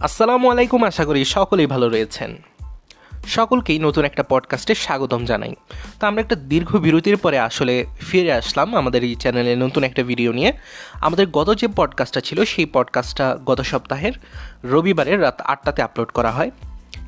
[0.00, 2.36] আসসালামু আলাইকুম, আশা করি সকলেই ভালো রয়েছেন।
[3.26, 5.54] সকলকেই নতুন একটা পডকাস্টে স্বাগতম জানাই।
[6.00, 10.32] তো আমরা একটা দীর্ঘ বিরতির পরে আসলে ফিরে আসলাম আমাদের এই চ্যানেলে নতুন একটা ভিডিও
[10.32, 10.52] নিয়ে।
[10.94, 14.12] আমাদের গত যে পডকাস্টটা ছিল, সেই পডকাস্টটা গত সপ্তাহের
[14.64, 16.50] রবিবারের রাত আটটাতে আপলোড করা হয়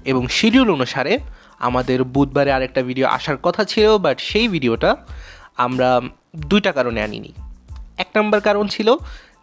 [0.05, 1.19] এবং শিডিউল অনুসারে
[1.59, 4.97] আমাদের বুধবারে আরেকটা ভিডিও আসার কথা ছিল, বাট সেই ভিডিওটা
[5.57, 6.01] আমরা
[6.37, 7.33] দুইটা কারণে আনিনি।
[7.99, 8.97] এক নম্বর কারণ ছিল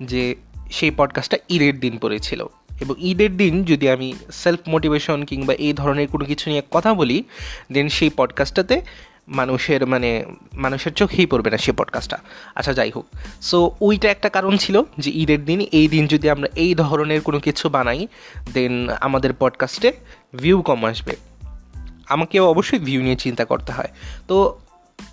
[0.04, 0.36] যে
[0.72, 6.08] সেই পডকাস্টটা ঈদের দিন পড়েছিল। এবং ঈদের দিন যদি আমি সেলফ মোটিভেশন কিংবা এই ধরনের
[6.08, 7.24] কোনো কিছু নিয়ে কথা বলি
[7.72, 8.82] দেন সেই পডকাস্টটাতে
[9.28, 12.18] মানুষের মানে মানুষের চোখেই পড়বে না সেই পডকাস্টটা
[12.56, 13.06] আচ্ছা যাই হোক।
[13.42, 17.40] সো ওইটা একটা কারণ ছিল যে ঈদের দিন, এই দিন যদি আমরা এই ধরনের কোনো
[17.40, 18.08] কিছু বানাই
[18.54, 19.92] দেন আমাদের পডকাস্টে
[20.36, 21.16] ভিউ কম আসবে।
[22.10, 23.90] আমাকেও অবশ্যই ভিউ নিয়ে চিন্তা করতে হয়।
[24.28, 24.60] তো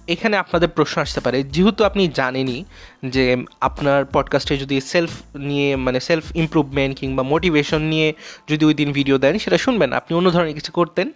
[0.07, 2.65] এখানে আপনাদের প্রশ্ন আসতে পারে, যেহেতু আপনি জানেনই
[3.07, 8.15] যে আপনার পডকাস্টে যদি সেলফ নিয়ে মানে সেলফ ইমপ্রুভমেন্ট কিংবা মোটিভেশন নিয়ে
[8.49, 11.13] যদি ওই দিন ভিডিও দেন, সেটা শুনবেন। আপনি অন্য ধরনের কিছু করতেন।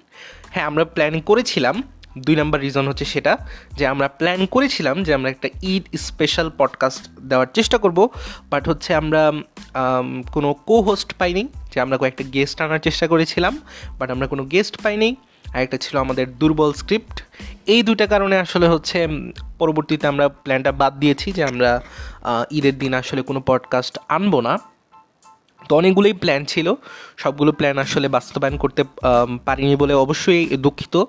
[0.50, 1.82] হ্যাঁ আমরা প্ল্যান করেছিলাম।
[2.18, 3.38] দুই নাম্বার রিজন হচ্ছে সেটা
[3.72, 8.08] যে আমরা প্ল্যান করেছিলাম যে আমরা একটা ঈদ স্পেশাল পডকাস্ট দেওয়ার চেষ্টা করব
[8.50, 9.32] বাট হচ্ছে আমরা
[10.32, 13.58] কোনো কো হোস্ট পাইনি, যে আমরা কয়েকটা গেস্ট আনার চেষ্টা করেছিলাম
[13.98, 15.16] বাট আমরা কোনো গেস্ট পাইনি।
[15.54, 17.24] আরেকটা ছিল আমাদের দুর্বল স্ক্রিপ্ট
[17.66, 19.08] এই দুটা কারণে আসলে হচ্ছে
[19.58, 21.82] পরবর্তীতে আমরা প্ল্যানটা বাদ দিয়েছি যে আমরা
[22.50, 24.58] ঈদের দিন আসলে কোনো পডকাস্ট আনব না।
[25.68, 26.74] তো অনেকগুলোই প্ল্যান ছিল।
[27.16, 28.84] সবগুলো প্ল্যান আসলে বাস্তবায়ন করতে
[29.44, 31.04] পারিনি বলে অবশ্যই দুঃখিত।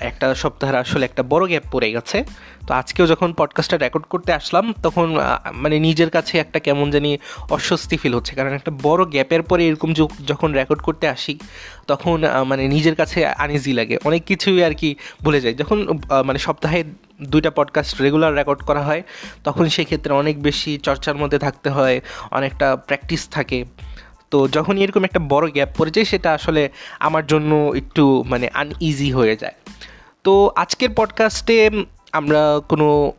[0.00, 2.24] একটা সপ্তাহের আসলে একটা বড় গ্যাপ পড়ে গেছে।
[2.66, 5.06] তো আজকেও যখন পডকাস্টটা রেকর্ড করতে আসলাম, তখন
[5.52, 7.18] মানে নিজের কাছে একটা কেমন জানি
[7.50, 9.90] অস্বস্তি ফিল হচ্ছে। কারণ একটা বড় গ্যাপের পরে এরকম
[10.26, 11.38] যখন রেকর্ড করতে আসি,
[11.86, 15.78] তখন মানে নিজের কাছে আনইজি লাগে। অনেক কিছুই আর কি ভুলে যায় যখন
[16.26, 16.84] মানে সপ্তাহে
[17.22, 19.02] দুইটা পডকাস্ট রেগুলার রেকর্ড করা হয়,
[19.44, 23.64] তখন সেক্ষেত্রে অনেক বেশি চর্চার মধ্যে থাকতে হয়, অনেকটা প্র্যাকটিস থাকে।
[24.32, 26.70] তো যখন এরকম একটা বড় গ্যাপ পড়ে যায়, সেটা আসলে
[27.00, 29.52] আমার জন্য একটু মানে আনইজি হয়ে যায়।
[30.24, 31.70] তো আজকের পডকাস্টে
[32.12, 33.12] আমরা কোনো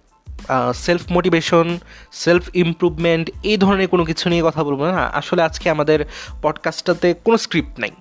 [0.73, 1.79] সেলফ মোটিভেশন
[2.12, 6.06] সেলফ ইমপ্রুভমেন্ট এই ধরনের কোনো কিছু নিয়ে কথা বলব না। আসলে আজকে আমাদের
[6.41, 7.91] পডকাস্টটাতে কোনো স্ক্রিপ্ট নাই।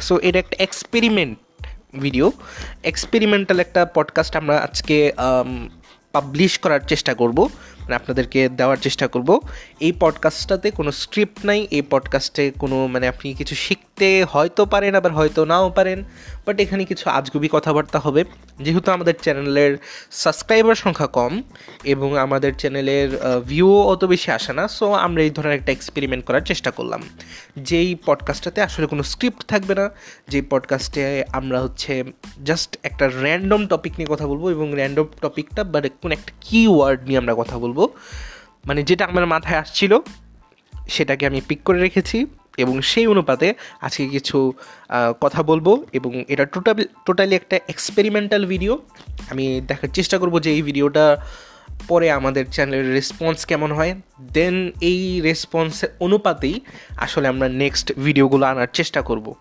[0.00, 1.38] সো এটা একটা এক্সপেরিমেন্ট
[2.00, 2.32] ভিডিও
[2.82, 5.12] এক্সপেরিমেন্টাল একটা পডকাস্ট আমরা আজকে
[6.12, 7.48] পাবলিশ করার চেষ্টা করব।
[7.84, 9.30] মানে আপনাদেরকে দেওয়ার চেষ্টা করব।
[9.80, 13.93] এই পডকাস্টটাতে কোনো স্ক্রিপ্ট নাই, এই পডকাস্টে কোনো মানে আপনি কিছু শিখতে
[14.32, 15.98] হয়তো পারেন, আবার হয়তো নাও পারেন
[16.46, 18.22] বাট এখানে কিছু আজগুবি কথাবার্তা হবে।
[18.60, 19.72] যেহেতু আমাদের চ্যানেলের
[20.10, 21.32] সাবস্ক্রাইবার সংখ্যা কম
[21.84, 23.08] এবং আমাদের চ্যানেলের
[23.46, 27.02] ভিউও অত বেশি আসে না সো আমরা এই ধরনের একটা এক্সপেরিমেন্ট করার চেষ্টা করলাম।
[27.68, 29.86] যেই পডকাস্টটাতে আসলে কোনো স্ক্রিপ্ট থাকবে না,
[30.28, 31.92] যেই পডকাস্টে আমরা হচ্ছে
[32.44, 37.00] জাস্ট একটা র্যান্ডম টপিক নিয়ে কথা বলব এবং র্যান্ডম টপিকটা বাট কোনো একটা কি ওয়ার্ড
[37.06, 37.78] নিয়ে আমরা কথা বলব।
[38.68, 39.92] মানে যেটা আমার মাথায় আসছিল,
[40.88, 42.18] সেটাকে আমি পিক করে রেখেছি।
[42.56, 44.52] এবং সেই অনুপাতে আজকে কিছু
[45.20, 48.78] কথা বলব এবং এটা টোটাল, টোটালি একটা এক্সপেরিমেন্টাল ভিডিও
[49.30, 51.16] আমি দেখার চেষ্টা করব যে এই ভিডিওটা
[51.88, 53.94] পরে আমাদের চ্যানেলের রেসপন্স কেমন হয়।
[54.32, 56.60] দেন এই রেসপন্সের অনুপাতেই
[56.96, 59.34] আসলে আমরা নেক্সট ভিডিওগুলো আনার চেষ্টা করব।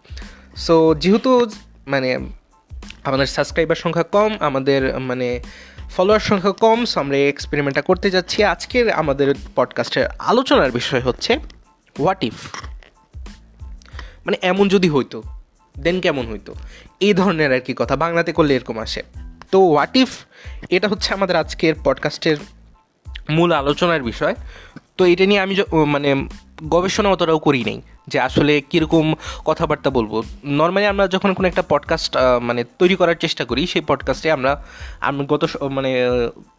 [0.56, 1.50] সো যেহেতু
[1.88, 2.20] মানে
[3.04, 5.40] আমাদের সাবস্ক্রাইবার সংখ্যা কম, আমাদের মানে
[5.90, 11.32] ফলোয়ার সংখ্যা কম সো আমরা এই এক্সপেরিমেন্টটা করতে যাচ্ছি। আজকের আমাদের পডকাস্টের আলোচনার বিষয় হচ্ছে
[12.00, 12.36] হোয়াট ইফ
[14.26, 15.24] মানে এমন যদি হইতো
[15.80, 16.56] দেন কেমন হইতো?
[17.00, 19.04] এই ধরনের আর কি কথা বাংলাতে করলে এরকম আসে।
[19.52, 20.10] তো হোয়াট ইফ
[20.70, 22.38] এটা হচ্ছে আমাদের আজকের পডকাস্টের
[23.30, 24.36] মূল আলোচনার বিষয়।
[24.98, 25.56] তো এটা নিয়ে আমি
[25.88, 26.16] মানে
[26.70, 29.14] গবেষণা অতটাও করি নেই যে আসলে কীরকম
[29.46, 34.32] কথাবার্তা বলব। নর্মালি আমরা যখন কোনো একটা পডকাস্ট মানে তৈরি করার চেষ্টা করি, সেই পডকাস্টে
[34.32, 34.66] আমরা,
[35.02, 35.96] আমি, গত মানে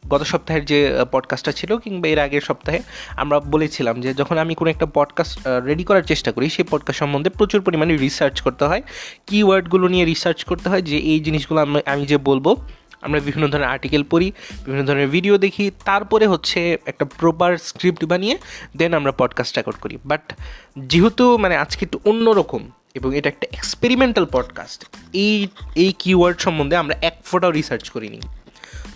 [0.09, 2.83] গত সপ্তাহের যে পডকাস্টটা ছিল কিংবা এর আগের সপ্তাহে
[3.17, 7.31] আমরা বলেছিলাম যে যখন আমি কোনো একটা পডকাস্ট রেডি করার চেষ্টা করি, সেই পডকাস্ট সম্বন্ধে
[7.31, 8.83] প্রচুর পরিমাণে রিসার্চ করতে হয়।
[9.27, 12.57] কিওয়ার্ডগুলো নিয়ে রিসার্চ করতে হয় যে এই জিনিসগুলো আমি যে বলব
[13.05, 14.33] আমরা বিভিন্ন ধরনের আর্টিকেল পড়ি,
[14.65, 18.39] বিভিন্ন ধরনের ভিডিও দেখি, তারপরে হচ্ছে একটা প্রপার স্ক্রিপ্ট বানিয়ে
[18.77, 20.33] দেন আমরা পডকাস্ট রেকর্ড করি। বাট
[20.79, 26.95] যেহেতু মানে আজকে একটু অন্যরকম এবং এটা একটা এক্সপেরিমেন্টাল পডকাস্ট এই এই কিওয়ার্ড সম্বন্ধে আমরা
[27.03, 28.21] এক ফোটাও রিসার্চ করিনি।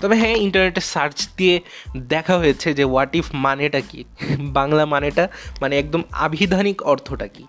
[0.00, 1.61] তবে হ্যাঁ ইন্টারনেটে সার্চ দিয়ে
[1.97, 4.05] দেখা হয়েছে যে হোয়াট ইফ মানেটা কি?
[4.38, 5.29] বাংলা মানেটা
[5.61, 7.44] মানে একদম আবিধানিক অর্থটা কি?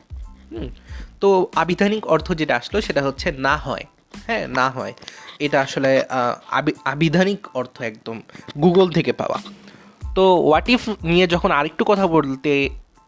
[1.20, 3.84] তো আবিধানিক অর্থ যেটা আসলো সেটা হচ্ছে না হয়।
[4.28, 4.94] হ্যাঁ না হয়।
[5.46, 5.92] এটা আসলে
[6.94, 8.18] আবিধানিক অর্থ একদম
[8.64, 9.40] গুগল থেকে পাওয়া।
[10.16, 12.52] তো হোয়াট ইফ নিয়ে যখন আরেকটু কথা বলতে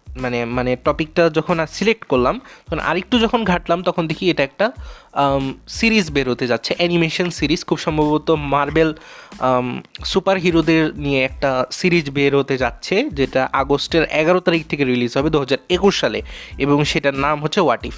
[0.08, 4.66] মানে মানে টপিকটা যখন সিলেক্ট করলাম, তখন আরেকটু যখন ঘাটলাম, তখন দেখি এটা একটা
[5.78, 8.90] সিরিজ বের হতে যাচ্ছে, অ্যানিমেশন সিরিজ। খুব সম্ভবত মার্বেল
[10.12, 11.50] সুপার হিরোদের নিয়ে একটা
[11.80, 15.38] সিরিজ বের হতে যাচ্ছে, যেটা আগস্টের এগারো তারিখ থেকে রিলিজ হবে, দু
[16.02, 16.20] সালে।
[16.64, 17.98] এবং সেটার নাম হচ্ছে হোয়াট ইফ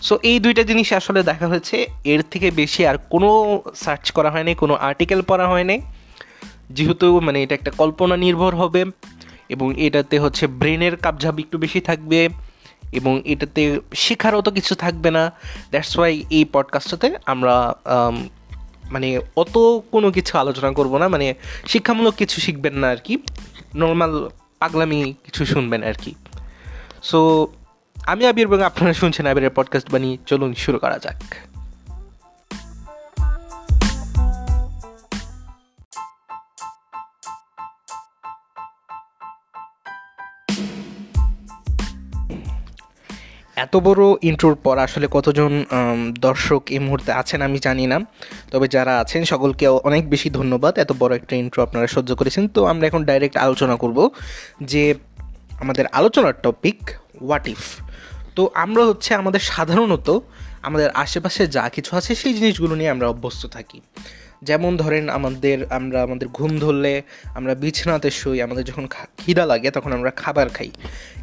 [0.00, 4.54] সো এই দুইটা জিনিস আসলে দেখা হয়েছে। এর থেকে বেশি আর কোনো সার্চ করা হয়নি,
[4.54, 5.80] কোনো আর্টিকেল পড়া হয়নি।
[6.70, 8.84] যেহেতু মানে এটা একটা কল্পনা নির্ভর হবে
[9.48, 12.28] এবং এটাতে হচ্ছে ব্রেনের কাবঝাব একটু বেশি থাকবে
[12.92, 15.32] এবং এটাতে শেখারও তো কিছু থাকবে না।
[15.70, 17.74] দ্যাটস ওয়াই এই পডকাস্টটাতে আমরা
[18.90, 21.34] মানে অত কোনো কিছু আলোচনা করব না। মানে
[21.66, 23.18] শিক্ষামূলক কিছু শিখবেন না আর কি।
[23.74, 24.28] নর্মাল
[24.58, 26.14] পাগলামি কিছু শুনবেন আর কি।
[27.02, 27.48] সো
[28.06, 31.22] আমি আবির এবং আপনারা শুনছেন আবিরের পডকাস্ট বানিয়ে চলুন শুরু করা যাক।
[43.56, 45.64] এত বড় ইন্ট্রোর পর আসলে কতজন
[46.18, 48.00] দর্শক এই মুহূর্তে আছেন আমি জানি না।
[48.50, 52.66] তবে যারা আছেন, সকলকে অনেক বেশি ধন্যবাদ। এত বড় একটা ইন্ট্রো আপনারা সহ্য করেছেন। তো
[52.66, 54.10] আমরা এখন ডাইরেক্ট আলোচনা করব
[54.62, 54.94] যে
[55.60, 56.90] আমাদের আলোচনার টপিক
[57.22, 57.85] হোয়াট ইফ
[58.36, 60.18] তো আমরা হচ্ছে আমাদের সাধারণত
[60.62, 63.80] আমাদের আশেপাশে যা কিছু আছে সেই জিনিসগুলো নিয়ে আমরা অভ্যস্ত থাকি।
[64.42, 67.02] যেমন ধরেন আমাদের, আমরা আমাদের ঘুম ধরলে
[67.34, 68.88] আমরা বিছানাতে শুই, আমাদের যখন
[69.18, 70.70] খিদা লাগে তখন আমরা খাবার খাই।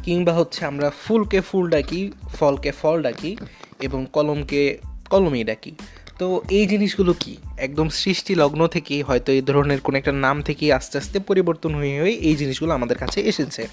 [0.02, 3.36] কিংবা হচ্ছে আমরা ফুলকে ফুল ডাকি, ফলকে ফল ডাকি
[3.80, 4.78] এবং কলমকে
[5.10, 5.72] কলমই ডাকি।
[6.18, 7.36] তো এই জিনিসগুলো কি?
[7.58, 12.00] একদম সৃষ্টি লগ্ন থেকেই হয়তো এই ধরনের কোনো একটা নাম থেকেই আস্তে আস্তে পরিবর্তন হয়ে
[12.00, 13.68] হয়ে এই জিনিসগুলো আমাদের কাছে এসেছে।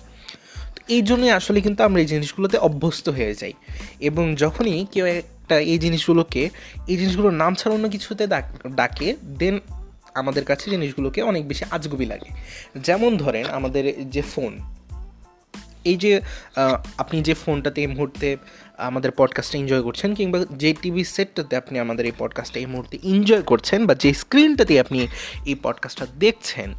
[0.91, 3.53] এই জন্যই আসলে কিন্তু আমরা এই জিনিসগুলোতে অভ্যস্ত হয়ে যাই।
[3.99, 6.49] এবং যখনই কেউ একটা এই জিনিসগুলোকে,
[6.88, 8.23] এই জিনিসগুলোর নাম ছাড়া অন্য কিছুতে
[8.75, 9.59] ডাকে দেন
[10.13, 12.29] আমাদের কাছে জিনিসগুলোকে অনেক বেশি আজগুবি লাগে।
[12.79, 14.51] যেমন ধরেন আমাদের যে ফোন,
[15.83, 16.21] এই যে
[16.97, 18.38] আপনি যে ফোনটাতে এই মুহূর্তে
[18.77, 23.41] আমাদের পডকাস্টটা এনজয় করছেন কিংবা যে টিভি সেটটাতে আপনি আমাদের এই পডকাস্টটা এই মুহূর্তে এনজয়
[23.41, 25.07] করছেন বা যে স্ক্রিনটাতে আপনি
[25.45, 26.73] এই পডকাস্টটা দেখছেন,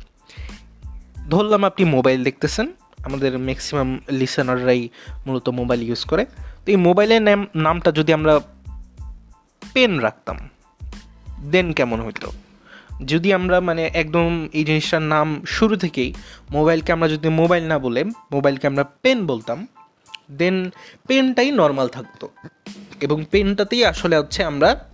[1.31, 2.67] ধরলাম আপনি মোবাইল দেখতেছেন
[3.05, 4.89] আমাদের ম্যাক্সিমাম লিসনাররাই
[5.27, 6.25] মূলত মোবাইল ইউজ করে।
[6.65, 8.41] তো এই মোবাইলের নাম, নামটা যদি আমরা
[9.75, 10.39] পেন রাখতাম
[11.51, 12.33] দেন কেমন হইতো?
[13.07, 16.15] যদি আমরা মানে একদম এই জিনিসটার নাম শুরু থেকেই
[16.51, 19.67] মোবাইলকে আমরা যদি মোবাইল না বলে মোবাইলকে আমরা পেন বলতাম
[20.33, 20.71] দেন
[21.07, 22.29] পেনটাই নর্মাল থাকতো।
[23.01, 24.91] এবং পেনটাতেই আসলে হচ্ছে আমরা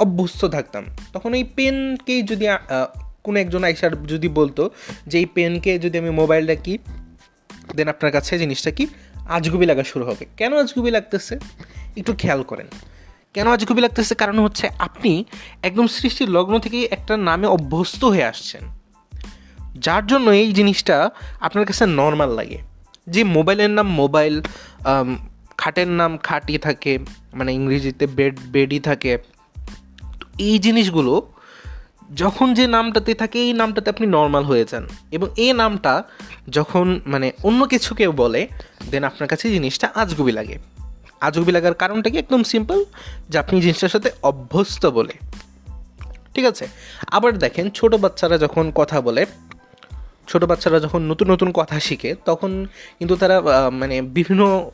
[0.00, 2.46] অভ্যস্ত থাকতাম। তখন এই পেনকেই যদি
[3.24, 4.70] কোনো একজন আইসার যদি বলতো
[5.06, 6.78] যে এই পেনকে যদি আমি মোবাইল ডাকি
[7.76, 8.86] দেন আপনার কাছে জিনিসটা কি?
[9.28, 11.38] আজগুবি লাগা শুরু হবে। কেন আজগুবি লাগতেছে?
[11.96, 12.66] একটু খেয়াল করেন।
[13.34, 14.14] কেন আজগুবি লাগতেছে?
[14.14, 15.24] কারণ হচ্ছে আপনি
[15.62, 18.62] একদম সৃষ্টির লগ্ন থেকে একটা নামে অভ্যস্ত হয়ে আসছেন।
[19.78, 21.10] যার জন্য এই জিনিসটা
[21.40, 22.58] আপনার কাছে নর্মাল লাগে।
[23.06, 24.42] যে মোবাইলের নাম মোবাইল
[25.58, 26.98] খাটের নাম খাটি থাকে
[27.34, 29.18] মানে ইংরেজিতে বেড বেডই থাকে।
[30.38, 31.31] এই জিনিসগুলো
[32.14, 36.02] যখন যে নামটাতে থাকে, এই নামটাতে আপনি নর্মাল হয়ে যান। এবং এই নামটা
[36.48, 38.48] যখন মানে অন্য কিছু কেউ বলে
[38.90, 40.58] দেন আপনার কাছে জিনিসটা আজগুবি লাগে।
[41.20, 42.18] আজগুবি লাগার কারণটা কি?
[42.18, 42.84] একদম সিম্পল
[43.28, 45.12] যে আপনি জিনিসটার সাথে অভ্যস্ত বলে।
[46.34, 46.66] ঠিক আছে?
[47.06, 49.26] আবার দেখেন, ছোট বাচ্চারা যখন কথা বলে,
[50.28, 52.66] ছোট বাচ্চারা যখন নতুন নতুন কথা শিখে, তখন
[52.98, 54.70] কিন্তু তারা মানে বিভিন্ন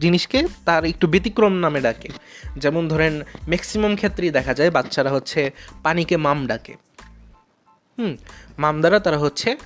[0.00, 2.08] জিনিসকে তার একটু ব্যতিক্রম নামে ডাকে।
[2.56, 5.50] যেমন ধরেন ম্যাক্সিমাম ক্ষেত্রেই দেখা যায় বাচ্চারা হচ্ছে
[5.82, 6.74] পানিকে মাম ডাকে।
[7.98, 8.16] হুম,
[8.58, 9.56] মাম দ্বারা তারা হচ্ছে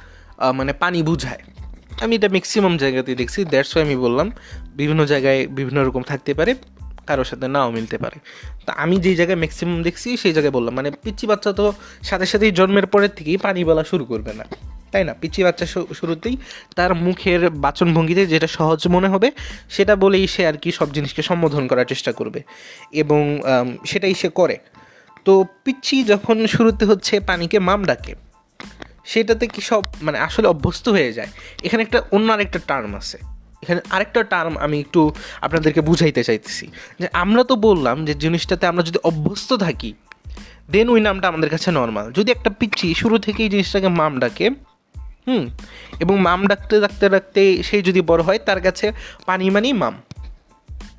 [0.55, 1.43] মানে পানি বুঝায়।
[2.01, 4.31] আমি এটা ম্যাক্সিমাম জায়গাতে দেখছি দ্যাটস ওয়াই আমি বললাম,
[4.77, 6.55] বিভিন্ন জায়গায় বিভিন্ন রকম থাকতে পারে,
[7.07, 8.19] কারোর সাথে নাও মিলতে পারে।
[8.67, 11.73] তা আমি যেই জায়গায় ম্যাক্সিমাম দেখছি, সেই জায়গায় বললাম মানে পিচ্ছি বাচ্চা তো
[12.03, 14.45] সাথে সাথেই জন্মের পরের থেকেই পানি বলা শুরু করবে না।
[14.97, 15.15] তাই না?
[15.23, 15.67] পিচি বাচ্চা
[15.99, 16.35] শুরুতেই
[16.77, 19.29] তার মুখের বাচনভঙ্গিতে যেটা সহজ মনে হবে,
[19.77, 22.41] সেটা বলেই সে আর কি সব জিনিসকে সম্বোধন করার চেষ্টা করবে।
[23.03, 23.23] এবং
[23.91, 24.57] সেটাই সে করে।
[25.27, 25.33] তো
[25.65, 28.13] পিচ্ছি যখন শুরুতে হচ্ছে পানিকে মাম ডাকে,
[29.13, 31.31] সেটাতে কি সব মানে আসলে অভ্যস্ত হয়ে যায়।
[31.67, 33.19] এখানে একটা অন্য আরেকটা টার্ম আছে।
[33.63, 35.01] এখানে আরেকটা টার্ম আমি একটু
[35.47, 36.65] আপনাদেরকে বুঝাইতে চাইতেছি।
[37.01, 39.91] যে আমরা তো বললাম যে জিনিসটাতে আমরা যদি অভ্যস্ত থাকি
[40.73, 44.47] দেন ওই নামটা আমাদের কাছে নর্মাল যদি একটা পিচ্ছি শুরু থেকেই জিনিসটাকে মাম ডাকে
[45.27, 45.49] হুম,
[46.01, 48.93] এবং মাম ডাকতে ডাকতে ডাকতে সেই যদি বড় হয়, তার কাছে
[49.27, 50.03] পানি মানি মাম।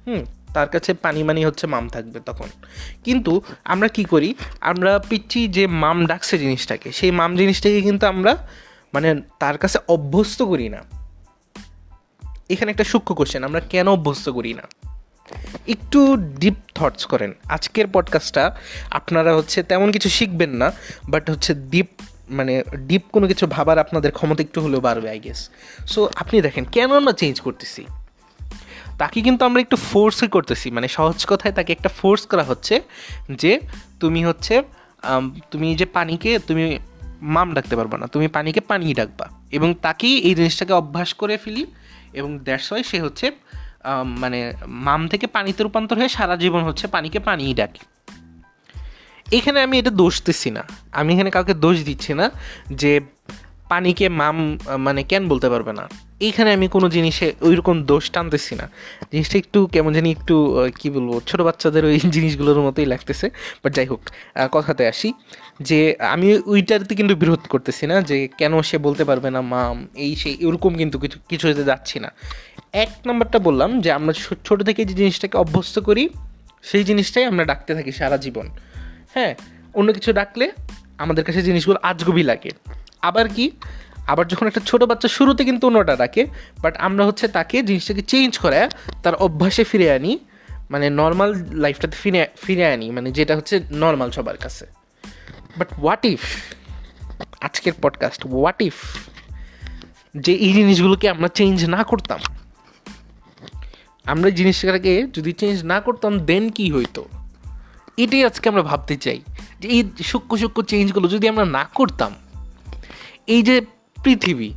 [0.08, 2.48] হুম, তার কাছে পানি মানি হচ্ছে মাম থাকবে তখন।
[3.04, 8.48] কিন্তু আমরা কি করি, আমরা পিচ্ছি যে মাম ডাকছে জিনিসটাকে, সেই মাম জিনিসটাকে কিন্তু আমরা
[8.94, 10.78] মানে তার কাছে অভ্যস্ত করি না।
[12.50, 14.64] এখানে একটা সূক্ষ্ম কোশ্চেন আমরা কেন অভ্যস্ত করি না?
[15.68, 18.58] একটু ডিপ থটস করেন। আজকের পডকাস্টটা
[18.92, 20.72] আপনারা হচ্ছে তেমন কিছু শিখবেন না
[21.10, 21.88] বাট হচ্ছে ডিপ
[22.30, 22.54] মানে
[22.88, 25.40] ডিপ কোনো কিছু ভাবার আপনাদের ক্ষমতা একটু হলেও বাড়বে আই গেস
[25.92, 27.82] সো আপনি দেখেন, কেন আমরা চেঞ্জ করতেছি?
[28.98, 32.76] তাকে কিন্তু আমরা একটু ফোর্সই করতেছি। মানে সহজ কথায় তাকে একটা ফোর্স করা হচ্ছে
[33.42, 33.52] যে
[34.00, 34.56] তুমি হচ্ছে
[35.52, 36.64] তুমি যে পানিকে, তুমি
[37.36, 41.64] মাম ডাকতে পারবে না, তুমি পানিকে পানি ডাকবা। এবং তাকেই এই জিনিসটাকে অভ্যাস করে ফেলি
[42.14, 43.32] এবং দ্যাটস ওয়াই সে হচ্ছে
[44.24, 47.97] মানে মাম থেকে পানিতে রূপান্তর হয়ে সারা জীবন হচ্ছে পানিকে পানিই ডাকে।
[49.32, 52.32] এখানে আমি এটা দোষ দিচ্ছি না। আমি এখানে কাউকে দোষ দিচ্ছি না
[52.72, 53.00] যে
[53.70, 58.70] পানিকে মাম মানে কেন বলতে পারবে না। এইখানে আমি কোনো জিনিসে ওইরকম দোষ টানতেছি না।
[59.12, 63.30] জিনিসটা একটু কেমন জানি একটু কি বলব, ছোটো বাচ্চাদের ওই জিনিসগুলোর মতোই লাগতেছে।
[63.64, 64.02] বাট যাই হোক
[64.52, 65.14] কথাতে আসি
[65.60, 70.16] যে আমি ওইটাতে কিন্তু বিরোধ করতেছি না যে কেন সে বলতে পারবে না, মাম, এই
[70.16, 72.12] সেই এরকম কিন্তু কিছু কিছু হতে যাচ্ছি না।
[72.74, 76.10] এক নম্বরটা বললাম যে আমরা ছোটো থেকে যে জিনিসটাকে অভ্যস্ত করি,
[76.64, 78.50] সেই জিনিসটাই আমরা ডাকতে থাকি সারা জীবন।
[79.18, 79.36] হ্যাঁ
[79.74, 80.52] অন্য কিছু ডাকলে
[80.98, 82.50] আমাদের কাছে জিনিসগুলো আজগুবি লাগে।
[83.02, 83.52] আবার কি?
[84.08, 86.26] আবার যখন একটা ছোট বাচ্চা শুরুতে কিন্তু অন্যটা ডাকে
[86.62, 88.70] বাট আমরা হচ্ছে তাকে জিনিসটাকে চেঞ্জ করে
[89.04, 90.20] তার অভ্যাসে ফিরে আনি
[90.72, 94.66] মানে নর্মাল লাইফটাতে ফিরে ফিরে আনি মানে যেটা হচ্ছে নর্মাল সবার কাছে।
[95.58, 96.20] বাট হোয়াট ইফ
[97.42, 98.74] আজকের পডকাস্ট হোয়াট ইফ
[100.18, 102.20] যে এই জিনিসগুলোকে আমরা চেঞ্জ না করতাম?
[104.06, 107.06] আমরা জিনিসটাকে যদি চেঞ্জ না করতাম দেন কি হইতো?
[107.98, 109.22] এটাই আজকে আমরা ভাবতে চাই
[109.60, 112.16] যে এই সূক্ষ্ম সূক্ষ্ম চেঞ্জগুলো যদি আমরা না করতাম,
[113.28, 113.62] এই যে
[114.04, 114.52] পৃথিবী,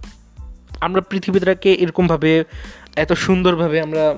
[0.80, 2.44] আমরা পৃথিবীটাকে এরকমভাবে,
[2.96, 4.14] এত সুন্দরভাবে আমরা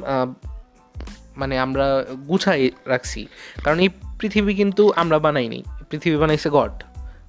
[1.37, 3.27] মানে আমরা গুছাই রাখছি।
[3.65, 3.89] কারণ এই
[4.19, 6.83] পৃথিবী কিন্তু আমরা বানাইনি। পৃথিবী বানাইছে গড।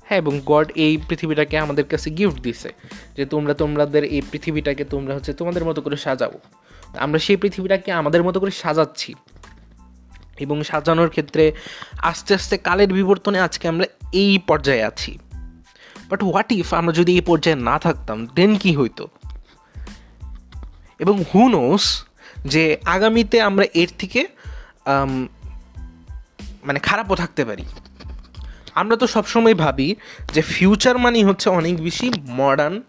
[0.05, 2.73] হ্যাঁ এবং গড এই পৃথিবীটাকে আমাদের কাছে গিফট দিছে
[3.17, 6.31] যে তোমরা তোমাদের এই পৃথিবীটাকে তোমরা হচ্ছে তোমাদের মতো করে সাজাও।
[6.97, 9.13] আমরা সেই পৃথিবীটাকে আমাদের মতো করে সাজাচ্ছি।
[10.39, 11.51] এবং সাজানোর ক্ষেত্রে
[11.97, 15.17] আস্তে আস্তে কালের বিবর্তনে আজকে আমরা এই পর্যায়ে আছি।
[16.09, 18.25] বাট হোয়াট ইফ আমরা যদি এই পর্যায়ে না থাকতাম?
[18.25, 19.07] দেন কি হইতো?
[20.99, 22.05] এবং হু নোস
[22.45, 24.27] যে আগামীতে আমরা এর থেকে
[26.63, 27.63] মানে খারাপও থাকতে পারি।
[28.75, 29.95] আমরা তো সবসময় ভাবি
[30.33, 32.81] যে ফিউচার মানি হচ্ছে অনেক বেশি মডার্ন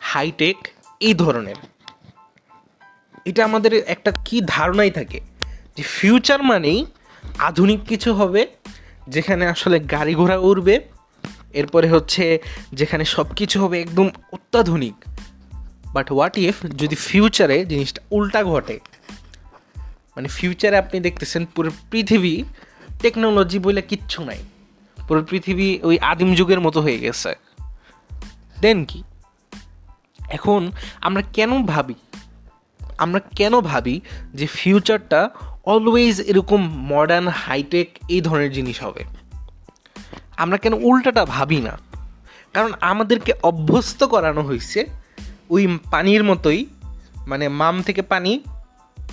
[0.00, 0.68] হাইটেক
[1.00, 1.56] এই ধরনের।
[3.24, 5.20] এটা আমাদের একটা কি ধারণাই থাকে।
[5.76, 6.86] যে ফিউচার মানেই
[7.38, 8.46] আধুনিক কিছু হবে,
[9.08, 10.80] যেখানে আসলে গাড়ি ঘোড়া উড়বে,
[11.52, 14.94] এরপরে হচ্ছে যেখানে সব কিছু হবে একদম অত্যাধুনিক।
[15.92, 18.80] বাট হোয়াট ইফ যদি ফিউচারে জিনিসটা উল্টা ঘটে?
[20.16, 22.42] মানে ফিউচারে আপনি দেখতেছেন পুরো পৃথিবী
[23.00, 24.38] টেকনোলজি বলে কিচ্ছু নাই।
[25.08, 27.34] পুরো পৃথিবী ওই আদিম যুগের মতো হয়ে গেছে।
[28.60, 29.02] দেন কি?
[30.28, 31.94] এখন আমরা কেন ভাবি?
[32.98, 34.00] আমরা কেন ভাবি
[34.34, 35.30] যে ফিউচারটা
[35.66, 39.04] অলওয়েজ এরকম মডার্ন হাইটেক এই ধরনের জিনিস হবে।
[40.36, 41.78] আমরা কেন উল্টাটা ভাবি না?
[42.52, 44.86] কারণ আমাদেরকে অভ্যস্ত করানো হয়েছে
[45.50, 46.66] ওই পানির মতোই
[47.26, 48.40] মানে মাম থেকে পানি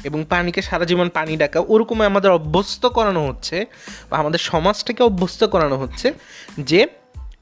[0.04, 3.66] এবং পানিকে সারা জীবন পানি ডাকা ওরকম আমাদের অভ্যস্ত করানো হচ্ছে
[4.10, 6.14] বা আমাদের সমাজটাকে অভ্যস্ত করানো হচ্ছে
[6.60, 6.88] যে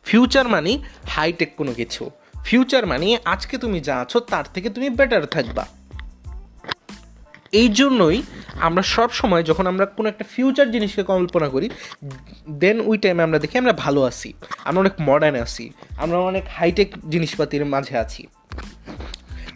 [0.04, 2.10] ফিউচার মানি হাইটেক কোনো কিছু।
[2.44, 5.66] ফিউচার মানি আজকে তুমি যা আছো তার থেকে তুমি বেটার থাকবা।
[7.54, 8.22] এই জন্যই
[8.60, 11.70] আমরা সব সময় যখন আমরা কোনো একটা ফিউচার জিনিসকে কল্পনা করি
[12.50, 14.34] দেন ওই টাইমে আমরা দেখি আমরা ভালো আছি,
[14.66, 18.28] আমরা অনেক মডার্ন আছি, আমরা অনেক হাইটেক জিনিসপাতির মাঝে আছি।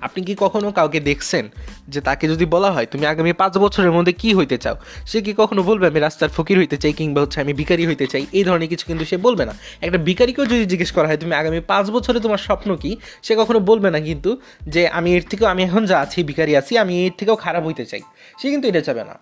[0.03, 1.49] আপনি কি কখনো কাউকে দেখছেন
[1.87, 4.75] যে তাকে যদি বলা হয়, তুমি আগামী পাঁচ বছরের মধ্যে কি হইতে চাও?
[5.05, 8.25] সে কি কখনো বলবে, আমি রাস্তার ফকির হইতে চাই কিংবা হচ্ছে আমি ভিকারি হইতে চাই?
[8.31, 11.59] এই ধরনের কিছু কিন্তু সে বলবে না। একটা ভিখারিকেও যদি জিজ্ঞেস করা হয়, তুমি আগামী
[11.59, 12.97] পাঁচ বছরে তোমার স্বপ্ন কি?
[13.23, 16.77] সে কখনো বলবে না কিন্তু যে, আমি এর থেকেও, আমি এখন যা আছি, ভিখারি আছি,
[16.77, 18.01] আমি এর থেকেও খারাপ হইতে চাই।
[18.41, 19.19] সে কিন্তু এটা চাবে না।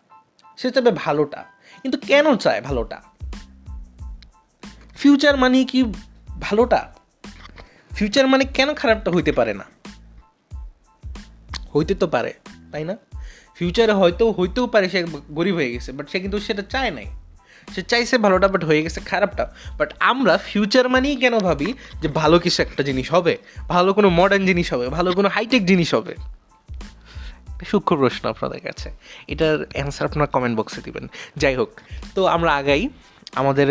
[0.57, 1.45] সে চাবে ভালোটা।
[1.81, 3.01] কিন্তু কেন চায় ভালোটা?
[4.95, 5.83] ফিউচার মানে কি
[6.39, 6.93] ভালোটা?
[7.91, 9.80] ফিউচার মানে কেন খারাপটা হইতে পারে না?
[11.73, 12.31] হইতে তো পারে,
[12.71, 12.95] তাই না?
[13.57, 14.99] ফিউচারে হয়তো, হইতেও পারে সে
[15.37, 17.07] গরিব হয়ে গেছে বাট সে কিন্তু সেটা চায় নাই।
[17.67, 19.43] সে চাইছে ভালোটা বাট হয়ে গেছে খারাপটা।
[19.79, 21.69] বাট আমরা ফিউচার মানেই কেন ভাবি
[22.01, 23.33] যে ভালো কিছু একটা জিনিস হবে?
[23.73, 26.13] ভালো কোনো মডার্ন জিনিস হবে, ভালো কোনো হাইটেক জিনিস হবে?
[27.69, 28.87] সূক্ষ্ম প্রশ্ন আপনাদের কাছে।
[29.33, 31.05] এটার অ্যান্সার আপনারা কমেন্ট বক্সে দিবেন।
[31.41, 31.69] যাই হোক,
[32.15, 32.83] তো আমরা আগাই।
[33.41, 33.67] আমাদের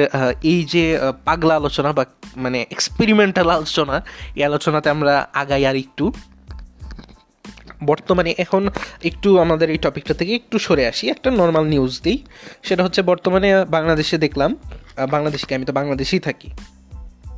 [0.53, 0.85] এই যে
[1.25, 2.05] পাগলা আলোচনা বা
[2.45, 3.97] মানে এক্সপেরিমেন্টাল আলোচনা,
[4.37, 6.05] এই আলোচনাতে আমরা আগাই আর একটু।
[7.85, 8.69] বর্তমানে এখন
[9.05, 12.19] একটু আমাদের এই টপিকটা থেকে একটু সরে আসি, একটা নর্মাল নিউজ দিই।
[12.63, 14.57] সেটা হচ্ছে বর্তমানে বাংলাদেশে দেখলাম
[15.11, 16.51] বাংলাদেশকে আমি তো বাংলাদেশেই থাকি।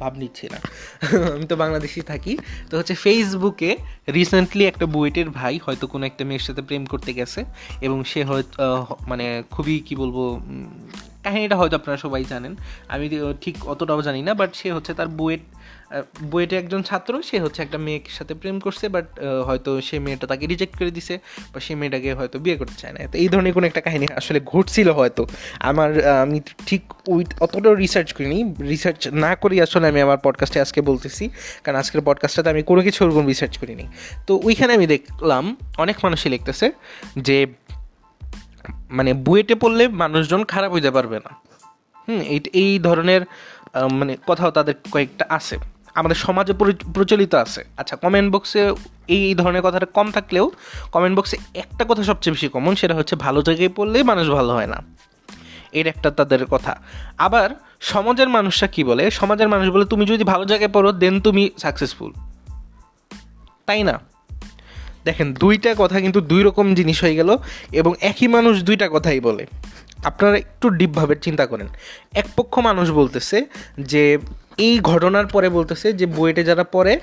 [0.00, 0.58] ভাব নিচ্ছি না।
[1.34, 2.38] আমি তো বাংলাদেশেই থাকি।
[2.70, 3.76] তো হচ্ছে ফেসবুকে
[4.12, 7.44] রিসেন্টলি একটা বুয়েটের ভাই, হয়তো কোনো একটা মেয়ের সাথে প্রেম করতে গেছে,
[7.80, 10.40] এবং সে হয়তো মানে খুবই কি বলব
[11.22, 12.56] কাহিনীটা হয়তো আপনারা সবাই জানেন।
[12.88, 15.40] আমি ঠিক অতটাও জানি না বাট সে হচ্ছে তার বুয়েট
[16.30, 19.06] বুয়েটে একজন ছাত্র, সে হচ্ছে একটা মেয়ের সাথে প্রেম করছে বাট
[19.48, 21.14] হয়তো সে মেয়েটা তাকে রিজেক্ট করে দিছে,
[21.52, 24.40] বা সে মেয়েটাকে হয়তো বিয়ে করতে চায় না। তো এই ধরনের কোনো একটা কাহিনী আসলে
[24.52, 25.22] ঘটছিল হয়তো।
[25.70, 25.90] আমার
[26.24, 26.82] আমি ঠিক
[27.14, 28.38] ওই অতটাও রিসার্চ করিনি।
[28.72, 31.24] রিসার্চ না করি আসলে আমি আমার পডকাস্টে আজকে বলতেছি,
[31.64, 33.84] কারণ আজকের পডকাস্টটাতে আমি কোনো কিছু ওরকম রিসার্চ করিনি।
[34.26, 35.44] তো ওইখানে আমি দেখলাম,
[35.84, 36.66] অনেক মানুষই লিখতেছে
[37.26, 37.38] যে
[38.98, 41.32] মানে বুয়েটে পড়লে মানুষজন খারাপ হইতে পারবে না।
[42.06, 43.22] হুম, এই এই ধরনের
[43.98, 45.56] মানে কথাও তাদের কয়েকটা আছে।
[45.94, 46.52] আমাদের সমাজে
[46.94, 48.72] প্রচলিত আছে। আচ্ছা কমেন্ট বক্সে
[49.08, 50.50] এই ধরনের কথাটা কম থাকলেও
[50.92, 54.66] কমেন্ট বক্সে একটা কথা সবচেয়ে বেশি কমন সেটা হচ্ছে ভালো জায়গায় পড়লেই মানুষ ভালো হয়
[54.66, 54.82] না।
[55.72, 56.80] এর একটা তাদের কথা।
[57.18, 59.10] আবার সমাজের মানুষরা কি বলে?
[59.10, 62.12] সমাজের মানুষ বলে, তুমি যদি ভালো জায়গায় পড়ো দেন তুমি সাকসেসফুল
[63.66, 64.00] তাই না?
[65.04, 67.36] দেখেন, দুইটা কথা কিন্তু দুই রকম জিনিস হয়ে গেল
[67.72, 69.46] এবং একই মানুষ দুইটা কথাই বলে।
[70.04, 71.66] আপনারা একটু ডিপভাবে চিন্তা করেন।
[72.14, 73.44] এক পক্ষ মানুষ বলতেছে
[73.80, 74.18] যে
[74.56, 77.00] এই ঘটনার পরে বলতেছে যে বুয়েটে যারা পড়ে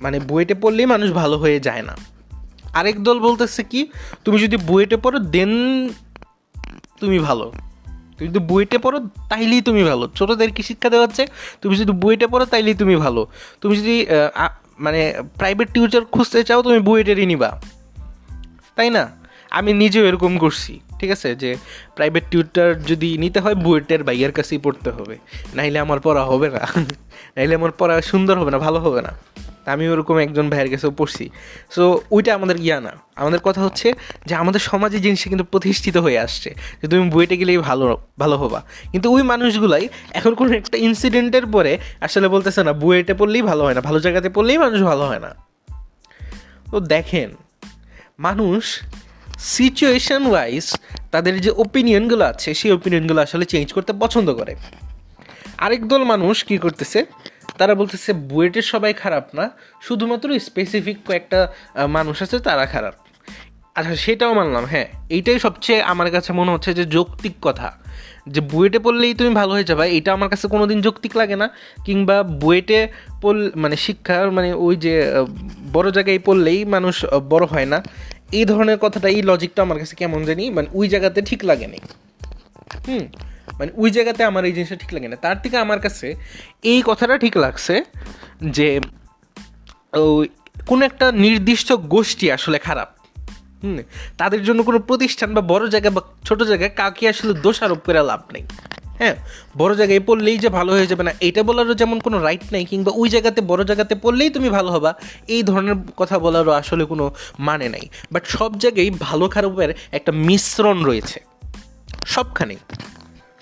[0.00, 1.94] মানে বুয়েটে পড়লেই মানুষ ভালো হয়ে যায় না।
[2.72, 3.80] আরেক দল বলতেছে কি,
[4.24, 5.52] তুমি যদি বুয়েটে পড়ো দেন
[7.00, 7.52] তুমি ভালো।
[8.18, 11.26] তুমি যদি বুয়েটে পড়ো, তাইলেই তুমি ভালো। ছোটোদের কি শিক্ষা দেওয়া হচ্ছে
[11.62, 13.26] তুমি যদি বুয়েটে পড়ো, তাইলেই তুমি ভালো।
[13.60, 13.96] তুমি যদি
[14.78, 15.00] মানে
[15.36, 17.60] প্রাইভেট টিউচার খুঁজতে চাও, তুমি বুয়েটেরই নিবা।
[18.74, 19.10] তাই না?
[19.50, 21.34] আমি নিজেও এরকম করছি। ঠিক আছে?
[21.34, 21.56] যে
[21.94, 25.18] প্রাইভেট টিউটার যদি নিতে হয়, বুয়েটের বাইয়ের কাছেই পড়তে হবে।
[25.54, 26.58] নাইলে আমার পড়া হবে না।
[27.36, 29.08] নাইলে আমার পড়া সুন্দর হবে না, ভালো হবে না।
[29.66, 31.30] আমি ওরকম একজন ভাইয়ের কাছেও পড়ছি।
[31.70, 33.92] সো ওইটা আমাদের ইয়া না। আমাদের কথা হচ্ছে
[34.26, 38.62] যে আমাদের সমাজে জিনিসটা কিন্তু প্রতিষ্ঠিত হয়ে আসছে। যে তুমি বুয়েটে গেলেই ভালো ভালো হবা।
[38.92, 43.74] কিন্তু ওই মানুষগুলাই এখন কোনো একটা ইনসিডেন্টের পরে আসলে বলতেছে না, বুয়েটে পড়লেই ভালো হয়
[43.74, 45.34] না, ভালো জায়গাতে পড়লেই মানুষ ভালো হয় না।
[46.70, 47.30] তো দেখেন,
[48.18, 48.80] মানুষ
[49.42, 50.76] সিচুয়েশন ওয়াইজ
[51.10, 54.56] তাদের যে ওপিনিয়নগুলো আছে, সেই ওপিনিয়নগুলো আসলে চেঞ্জ করতে পছন্দ করে।
[55.58, 57.04] আরেক দল মানুষ কি করতেছে?
[57.58, 59.50] তারা বলতেছে বুয়েটের সবাই খারাপ না,
[59.82, 61.52] শুধুমাত্র স্পেসিফিক কয়েকটা
[61.88, 62.94] মানুষ আছে, তারা খারাপ।
[63.74, 67.72] আচ্ছা সেটাও মানলাম হ্যাঁ। এইটাই সবচেয়ে আমার কাছে মনে হচ্ছে যে যৌক্তিক কথা।
[68.28, 71.50] যে বুয়েটে পড়লেই তুমি ভালো হয়ে যাবে, এটা আমার কাছে কোনো দিন যৌক্তিক লাগে না।
[71.84, 72.88] কিংবা বুয়েটে
[73.22, 75.06] পড় মানে শিক্ষার মানে ওই যে
[75.72, 77.82] বড় জায়গায় পড়লেই মানুষ বড় হয় না।
[78.32, 81.78] এই ধরনের কথাটা, এই লজিকটা আমার কাছে কেমন জানি মানে ওই জায়গাতে ঠিক লাগে লাগেনি।
[82.88, 83.06] হুম?
[83.58, 86.14] মানে ওই জায়গাতে আমার এই জিনিসটা ঠিক লাগে না। তার থেকে আমার কাছে
[86.62, 87.84] এই কথাটা ঠিক লাগছে
[88.44, 88.80] যে
[89.92, 90.28] ওই
[90.66, 92.88] কোনো একটা নির্দিষ্ট গোষ্ঠী আসলে খারাপ।
[93.62, 93.78] হুম?
[94.18, 98.20] তাদের জন্য কোনো প্রতিষ্ঠান বা বড় জায়গা বা ছোটো জায়গায় কাকে আসলে দোষারোপ করে লাভ
[98.32, 98.42] নেই।
[99.02, 99.16] হ্যাঁ
[99.60, 102.90] বড় জায়গায় পড়লেই যে ভালো হয়ে যাবে না, এটা বলারও যেমন কোনো রাইট নেই, কিংবা
[103.00, 104.90] ওই জায়গাতে, বড় জায়গাতে পড়লেই তুমি ভালো হবা,
[105.34, 107.04] এই ধরনের কথা বলারও আসলে কোনো
[107.48, 111.18] মানে নাই। বাট সব জায়গায় ভালো খারাপের একটা মিশ্রণ রয়েছে,
[112.14, 112.60] সবখানেই।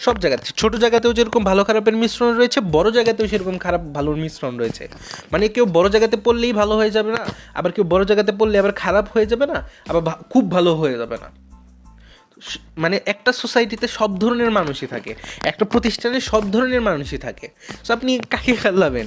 [0.04, 4.52] সব জায়গাতে, ছোটো জায়গাতেও যেরকম ভালো খারাপের মিশ্রণ রয়েছে, বড় জায়গাতেও সেরকম খারাপ, ভালোর মিশ্রণ
[4.60, 4.84] রয়েছে।
[5.32, 7.22] মানে কেউ বড় জায়গাতে পড়লেই ভালো হয়ে যাবে না,
[7.58, 9.58] আবার কেউ বড় জায়গাতে পড়লে আবার খারাপ হয়ে যাবে না,
[9.90, 11.28] আবার খুব ভালো হয়ে যাবে না।
[12.78, 17.48] মানে একটা সোসাইটিতে সব ধরনের মানুষই থাকে। একটা প্রতিষ্ঠানে সব ধরনের মানুষই থাকে।
[17.84, 19.06] সো আপনি কাকে খেলাবেন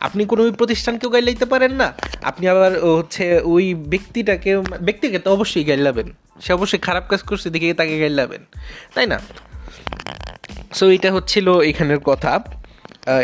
[0.00, 5.64] আপনি কোনো ওই প্রতিষ্ঠানকেও গাইলাইতে পারেন না। আপনি আবার হচ্ছে ওই ব্যক্তিটাকে ব্যক্তিকে তো অবশ্যই
[5.64, 6.08] গাইলাবেন।
[6.40, 8.42] সে অবশ্যই খারাপ কাজ করছে, দেখে তাকে গাইলাবেন।
[8.94, 9.20] তাই না?
[10.74, 12.44] সো এটা হচ্ছিল এখানের কথা।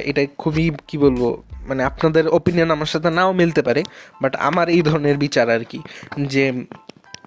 [0.04, 3.82] এটা খুবই, কি বলব মানে আপনাদের ওপিনিয়ন আমার সাথে নাও মিলতে পারে
[4.22, 5.78] বাট আমার এই ধরনের বিচার আর কি,
[6.18, 6.44] যে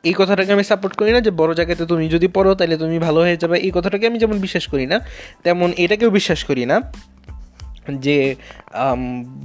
[0.05, 3.19] এই কথাটাকে আমি সাপোর্ট করি না যে বড় জায়গাতে তুমি যদি পড়ো তাহলে তুমি ভালো
[3.19, 4.97] হয়ে যাবে। এই কথাটাকে আমি যেমন বিশ্বাস করি না,
[5.43, 6.77] তেমন এটাকেও বিশ্বাস করি না
[7.95, 8.35] যে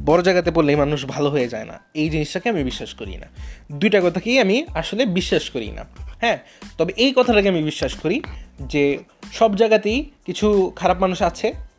[0.05, 3.27] বড় জায়গাতে পড়লেই মানুষ ভালো হয়ে যায় না। এই জিনিসটাকে আমি বিশ্বাস করি না।
[3.73, 5.85] দুইটা কথাকেই আমি আসলে বিশ্বাস করি না।
[6.21, 6.39] হ্যাঁ?
[6.79, 8.23] তবে এই কথাটাকে আমি বিশ্বাস করি
[8.61, 8.99] যে,
[9.33, 11.70] সব জায়গাতেই কিছু খারাপ মানুষ আছে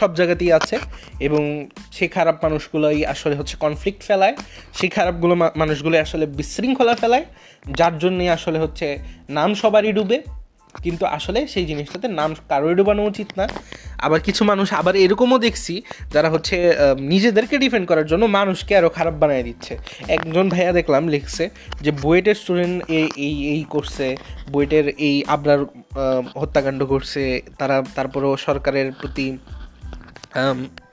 [0.00, 0.76] সব জায়গাতেই আছে
[1.26, 1.42] এবং
[1.96, 4.34] সেই খারাপ মানুষগুলোই আসলে হচ্ছে কনফ্লিক্ট ফেলায়।
[4.78, 7.24] সেই খারাপগুলো মানুষগুলো আসলে বিশৃঙ্খলা ফেলায়,
[7.78, 8.86] যার জন্যে আসলে হচ্ছে
[9.38, 10.18] নাম সবারই ডুবে।
[10.84, 13.46] কিন্তু আসলে সেই জিনিসটাতে নাম কারোই ডুবানো উচিত না।
[14.06, 15.74] আবার কিছু মানুষ আবার এরকমও দেখছি,
[16.14, 16.56] যারা হচ্ছে
[17.12, 19.72] নিজেদেরকে ডিফেন্ড করার জন্য মানুষকে আরও খারাপ বানিয়ে দিচ্ছে।
[20.16, 21.44] একজন ভাইয়া দেখলাম লিখছে
[21.84, 24.06] যে, বুয়েটের স্টুডেন্ট এই এই এই করছে,
[24.52, 25.60] বুয়েটের এই আবরার
[26.40, 27.22] হত্যাকাণ্ড করছে
[27.58, 29.26] তারা, তারপরেও সরকারের প্রতি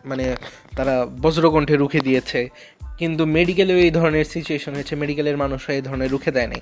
[0.06, 0.36] মানে
[0.76, 2.50] তারা বজ্রকণ্ঠে রুখে দিয়েছে।
[2.98, 6.62] কিন্তু মেডিকেলেও এই ধরনের সিচুয়েশন হয়েছে। মেডিকেলের মানুষরা এই ধরনের রুখে দেয় নাই।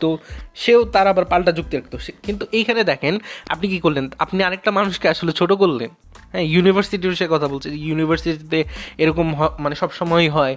[0.00, 0.18] তো
[0.54, 4.08] সেও তার আবার পাল্টা যুক্তি রাখতো কিন্তু এইখানে দেখেন, আপনি কি করলেন?
[4.18, 5.90] আপনি আরেকটা মানুষকে আসলে ছোট করলেন।
[6.32, 8.64] হ্যাঁ ইউনিভার্সিটির সে কথা বলছে ইউনিভার্সিটিতে
[8.98, 10.56] এরকম মানে সব সময়ই হয়।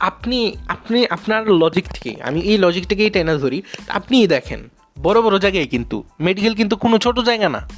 [0.00, 4.68] আপনি আপনি, আপনার লজিক থেকে, আমি এই লজিক থেকেই টেনে ধরি, আপনিই দেখেন,
[5.02, 7.68] বড় বড় জায়গায় কিন্তু মেডিকেল কিন্তু কোনো ছোট জায়গা না।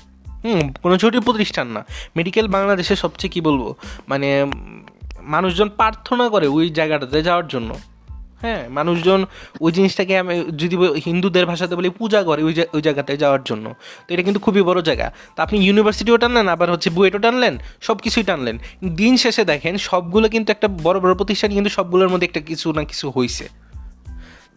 [0.44, 1.84] হুম, কোনো ছোটো প্রতিষ্ঠান না।
[2.16, 3.74] মেডিকেল বাংলাদেশে সবচেয়ে কী বলব?
[4.08, 4.46] মানে
[5.22, 7.74] মানুষজন প্রার্থনা করে ওই জায়গাটাতে যাওয়ার জন্য।
[8.40, 9.26] হ্যাঁ মানুষজন
[9.60, 13.74] ওই জিনিসটাকে আমি যদি হিন্দুদের ভাষাতে বলি, পূজা করে ওই ওই জায়গাতে যাওয়ার জন্য।
[14.08, 17.96] তো এটা কিন্তু খুবই বড় জায়গা। তো আপনি ইউনিভার্সিটিও টানলেন, আবার হচ্ছে বুয়েটও টানলেন সব
[17.96, 22.40] কিছুই টানলেন। দিন শেষে দেখেন, সবগুলো কিন্তু একটা বড় বড় প্রতিষ্ঠান কিন্তু সবগুলোর মধ্যে একটা
[22.40, 23.48] কিছু না কিছু হয়েছে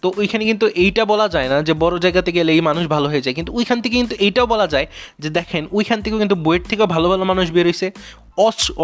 [0.02, 3.24] তো ওইখানে কিন্তু এইটা বলা যায় না যে বড় জায়গাতে গেলে এই মানুষ ভালো হয়ে
[3.26, 4.88] যায়। কিন্তু ওইখান থেকে কিন্তু এইটাও বলা যায়
[5.20, 7.88] যে দেখেন, ওইখান থেকেও কিন্তু বইয়ের থেকেও ভালো ভালো মানুষ বেরোইছে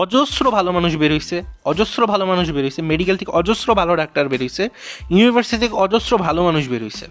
[0.03, 1.38] অজস্র ভালো মানুষ বেরোইছে
[1.71, 4.63] অজস্র ভালো মানুষ বেরোইছে মেডিকেল থেকে অজস্র ভালো ডাক্তার বেরোইছে
[5.10, 7.06] ইউনিভার্সিটি থেকে অজস্র ভালো মানুষ বেরোইছে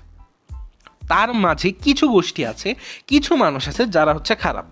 [1.09, 2.69] তার মাঝে কিছু গোষ্ঠী আছে,
[3.07, 4.67] কিছু মানুষ আছে যারা হচ্ছে খারাপ।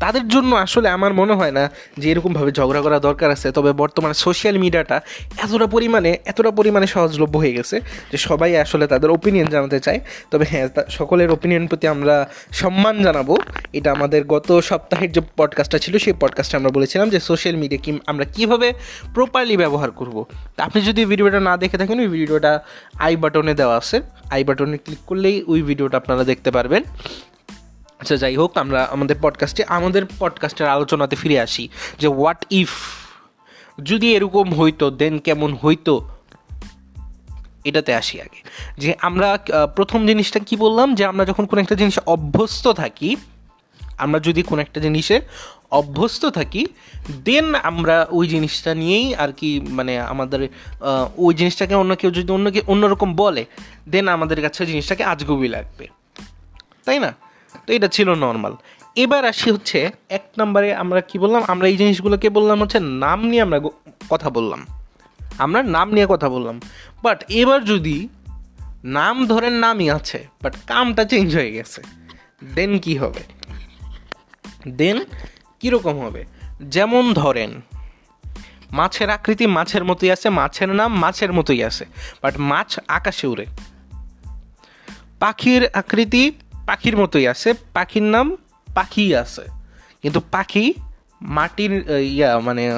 [0.00, 1.64] তাদের জন্য আসলে আমার মনে হয় না
[1.98, 4.96] যে এরকমভাবে ঝগড়া করা দরকার আছে। তবে বর্তমানে সোশ্যাল মিডিয়াটা
[5.44, 7.76] এতটা পরিমাণে এতটা পরিমাণে সহজলভ্য হয়ে গেছে
[8.12, 12.16] যে সবাই আসলে তাদের ওপিনিয়ন জানাতে চায়। তবে হ্যাঁ সকলের ওপিনিয়ন প্রতি আমরা
[12.52, 13.28] সম্মান জানাব।
[13.72, 17.90] এটা আমাদের গত সপ্তাহের যে পডকাস্টটা ছিল, সেই পডকাস্টে আমরা বলেছিলাম যে সোশ্যাল মিডিয়া কি,
[18.06, 18.68] আমরা কীভাবে
[19.14, 20.16] প্রপারলি ব্যবহার করব।
[20.56, 22.52] তা আপনি যদি ভিডিওটা না দেখে থাকেন, ওই ভিডিওটা
[22.98, 23.96] আই বাটনে দেওয়া আছে।
[24.30, 26.82] আই বাটনে ক্লিক করলেই ওই ভিডিওটা আপনারা দেখতে পারবেন।
[28.00, 32.70] আচ্ছা যাই হোক, আমরা আমাদের পডকাস্টে আমাদের পডকাস্টের আলোচনাতে ফিরে আসি যে হোয়াট ইফ
[33.84, 36.08] যদি এরকম হইতো দেন কেমন হইতো?
[37.64, 38.42] এটাতে আসি আগে।
[38.78, 39.38] যে আমরা
[39.76, 40.94] প্রথম জিনিসটা কি বললাম?
[40.94, 43.16] যে আমরা যখন কোনো একটা জিনিসে অভ্যস্ত থাকি,
[43.98, 45.20] আমরা যদি কোনো একটা জিনিসে
[45.70, 46.66] অভ্যস্ত থাকি
[47.24, 50.48] দেন আমরা ওই জিনিসটা নিয়েই আর কি মানে আমাদের
[51.16, 53.44] ওই জিনিসটাকে অন্য কেউ যদি অন্য কেউ অন্যরকম বলে
[53.88, 55.88] দেন আমাদের কাছে জিনিসটাকে আজগুবি লাগবে।
[56.84, 57.14] তাই না?
[57.66, 58.56] তো এটা ছিল নর্মাল
[58.96, 61.42] এবার আসি হচ্ছে এক নম্বরে আমরা কি বললাম?
[61.48, 63.60] আমরা এই জিনিসগুলোকে বললাম হচ্ছে নাম নিয়ে আমরা
[64.10, 64.66] কথা বললাম।
[65.38, 66.60] আমরা নাম নিয়ে কথা বললাম।
[67.02, 68.08] বাট এবার যদি
[68.84, 71.82] নাম ধরেন নামই আছে বাট কামটা চেঞ্জ হয়ে গেছে
[72.54, 73.20] দেন কি হবে?
[74.68, 75.04] দেন
[75.60, 76.24] কীরকম হবে?
[76.62, 77.60] যেমন ধরেন,
[78.72, 81.84] মাছের আকৃতি মাছের মতোই আছে, মাছের নাম মাছের মতোই আছে
[82.22, 83.46] বাট মাছ আকাশে উড়ে।
[85.20, 86.32] পাখির আকৃতি
[86.70, 88.36] পাখির মতোই আছে। পাখির নাম
[88.74, 89.42] পাখি আছে।
[90.02, 90.74] কিন্তু পাখি
[91.22, 92.70] মাটির ইয়া মানে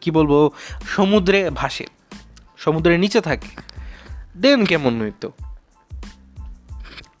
[0.00, 0.50] কী বলব,
[0.86, 1.86] সমুদ্রে ভাসে।
[2.58, 3.48] সমুদ্রের নিচে থাকে।
[4.36, 5.32] দেন কেমন হইতো?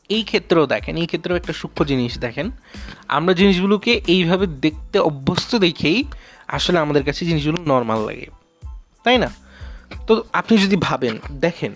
[0.08, 2.50] এই ক্ষেত্রেও দেখেন, এই ক্ষেত্রেও একটা সূক্ষ্ম জিনিস দেখেন।
[3.08, 6.04] আমরা জিনিসগুলোকে এইভাবে দেখতে অভ্যস্ত দেখেই
[6.48, 8.26] আসলে আমাদের কাছে জিনিসগুলো নর্মাল লাগে।
[9.04, 9.30] তাই না?
[10.06, 11.72] তো আপনি যদি ভাবেন, দেখেন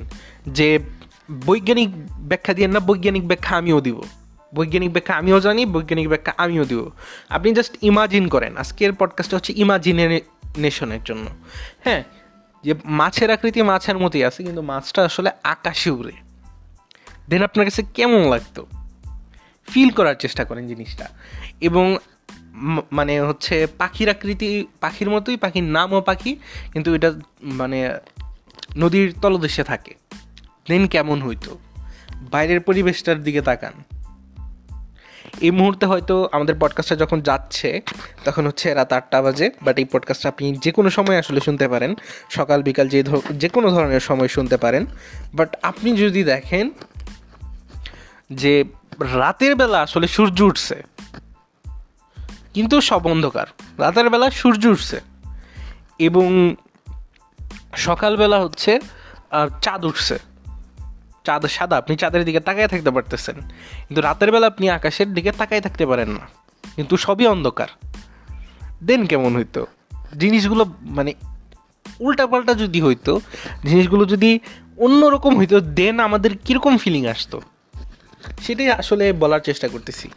[0.47, 0.79] যে
[1.47, 4.03] বৈজ্ঞানিক ব্যাখ্যা দিয়ে না, বৈজ্ঞানিক ব্যাখ্যা আমিও দিব।
[4.55, 6.91] বৈজ্ঞানিক ব্যাখ্যা আমিও জানি, বৈজ্ঞানিক ব্যাখ্যা আমিও দিব।
[7.29, 11.27] আপনি জাস্ট ইমাজিন করেন, আজকের পডকাস্টটা হচ্ছে ইমাজিনেশনের জন্য।
[11.85, 12.05] হ্যাঁ
[12.65, 16.13] যে মাছের আকৃতি মাছের মতোই আছে, কিন্তু মাছটা আসলে আকাশে উড়ে।
[17.29, 18.67] দেন আপনার কাছে কেমন লাগতো?
[19.69, 21.09] ফিল করার চেষ্টা করেন জিনিসটা।
[21.61, 21.97] এবং
[22.93, 26.37] মানে হচ্ছে পাখির আকৃতি, পাখির মতোই, পাখির নামও পাখি,
[26.73, 27.13] কিন্তু এটা
[27.43, 27.99] মানে
[28.77, 29.95] নদীর তলদেশে থাকে।
[30.69, 31.59] দেন কেমন হইতো?
[32.31, 33.94] বাইরের পরিবেশটার দিকে তাকান।
[35.41, 37.81] এই মুহূর্তে হয়তো আমাদের পডকাস্টটা যখন যাচ্ছে,
[38.25, 41.95] তখন হচ্ছে রাত আটটা বাজে বাট এই পডকাস্টটা আপনি যে কোনো সময় আসলে শুনতে পারেন।
[42.31, 44.87] সকাল, বিকাল যে যে কোনো ধরনের সময় শুনতে পারেন।
[45.35, 46.71] বাট আপনি যদি দেখেন
[48.31, 48.65] যে
[49.15, 50.77] রাতের বেলা আসলে সূর্য উঠছে,
[52.55, 53.47] কিন্তু সব অন্ধকার।
[53.79, 55.01] রাতের বেলা সূর্য উঠছে,
[55.99, 56.57] এবং
[57.77, 58.81] সকালবেলা হচ্ছে
[59.63, 60.19] চাঁদ উঠছে।
[61.25, 63.35] চাঁদ সাদা, আপনি চাঁদের দিকে তাকায় থাকতে পারতেছেন।
[63.89, 66.29] কিন্তু রাতের বেলা আপনি আকাশের দিকে তাকায় থাকতে পারেন না।
[66.77, 67.69] কিন্তু সবই অন্ধকার।
[68.85, 69.67] দেন কেমন হইতো?
[70.19, 71.13] জিনিসগুলো মানে
[72.01, 73.21] উল্টাপাল্টা যদি হইতো,
[73.65, 74.39] জিনিসগুলো যদি
[74.77, 77.41] অন্যরকম হইতো, দেন আমাদের কীরকম ফিলিং আসতো?
[78.41, 80.11] সেটাই আসলে বলার চেষ্টা করতেছি।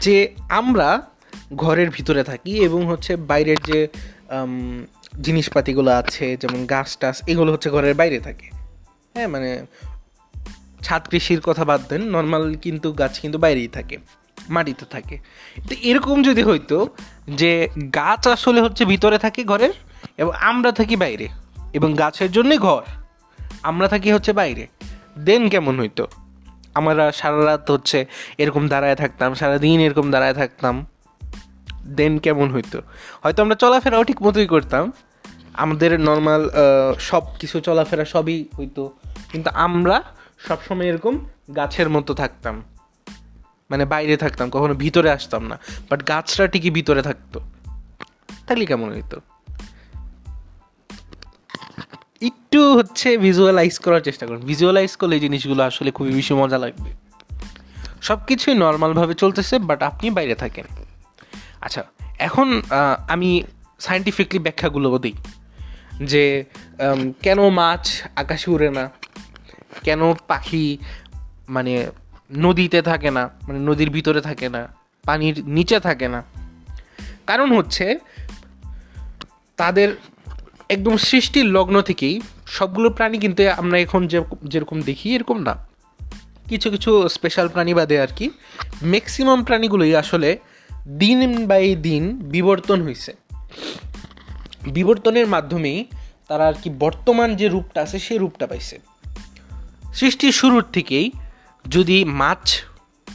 [0.00, 1.02] যে আমরা
[1.54, 3.88] ঘরের ভিতরে থাকি এবং হচ্ছে বাইরের যে
[5.22, 8.50] জিনিসপাতিগুলো আছে, যেমন গাছ টাছ এগুলো হচ্ছে ঘরের বাইরে থাকে।
[9.14, 9.66] হ্যাঁ মানে
[10.82, 13.96] ছাদ কৃষির কথা বাদ দেন নর্মাল কিন্তু গাছ কিন্তু বাইরেই থাকে,
[14.48, 15.16] মাটিতে থাকে।
[15.68, 16.76] তো এরকম যদি হইতো
[17.40, 17.52] যে
[17.94, 19.74] গাছ আসলে হচ্ছে ভিতরে থাকে ঘরের
[20.20, 21.26] এবং আমরা থাকি বাইরে
[21.74, 22.82] এবং গাছের জন্যই ঘর,
[23.62, 24.64] আমরা থাকি হচ্ছে বাইরে
[25.26, 26.04] দেন কেমন হইতো?
[26.78, 27.98] আমরা সারা রাত হচ্ছে
[28.38, 30.74] এরকম দাঁড়ায় থাকতাম, সারাদিন এরকম দাঁড়ায় থাকতাম
[31.98, 32.78] দেন কেমন হইতো?
[33.22, 34.84] হয়তো আমরা চলাফেরাও ঠিক মতোই করতাম,
[35.54, 36.42] আমাদের নর্মাল
[37.00, 38.82] সব কিছু চলাফেরা সবই হইতো,
[39.32, 39.96] কিন্তু আমরা
[40.46, 41.14] সবসময় এরকম
[41.56, 42.62] গাছের মতো থাকতাম।
[43.70, 45.58] মানে বাইরে থাকতাম, কখনো ভিতরে আসতাম না।
[45.90, 47.40] বাট গাছটা ঠিকই ভিতরে থাকতো।
[48.46, 49.20] তাহলে কেমন হইতো?
[52.22, 56.90] একটু হচ্ছে ভিজুয়ালাইজ করার চেষ্টা করুন। ভিজুয়ালাইজ করলে এই জিনিসগুলো আসলে খুবই বেশি মজা লাগবে।
[58.02, 60.64] সব কিছুই নর্মালভাবে চলতেছে বাট আপনি বাইরে থাকেন।
[61.60, 61.84] আচ্ছা
[62.18, 62.62] এখন
[63.08, 63.42] আমি
[63.80, 65.14] সায়েন্টিফিকলি ব্যাখ্যাগুলো দিই।
[66.04, 66.44] যে
[67.22, 68.90] কেন মাছ আকাশে উড়ে না?
[69.84, 70.78] কেন পাখি
[71.48, 71.90] মানে
[72.36, 74.68] নদীতে থাকে না মানে নদীর ভিতরে থাকে না,
[75.04, 76.22] পানির নিচে থাকে না?
[77.26, 77.98] কারণ হচ্ছে
[79.56, 79.96] তাদের
[80.68, 85.68] একদম সৃষ্টির লগ্ন থেকেই সবগুলো প্রাণী কিন্তু আমরা এখন যে যেরকম দেখি এরকম না।
[86.48, 88.30] কিছু কিছু স্পেশাল প্রাণী বাদে আর কি
[88.84, 90.38] ম্যাক্সিমাম প্রাণীগুলোই আসলে
[90.88, 93.16] দিন বাই দিন বিবর্তন হয়েছে
[94.66, 95.84] বিবর্তনের মাধ্যমেই
[96.28, 98.78] তারা আর কি বর্তমান যে রূপটা আছে সেই রূপটা পাইছে।
[99.94, 101.10] সৃষ্টির শুরুর থেকেই
[101.68, 102.62] যদি মাছ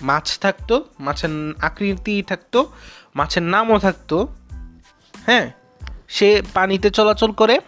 [0.02, 1.30] মাছ থাকতো, মাছের
[1.62, 2.72] আকৃতি থাকতো,
[3.16, 4.28] মাছের নামও থাকতো
[5.26, 5.52] হ্যাঁ
[6.08, 7.60] সে পানিতে চলাচল করে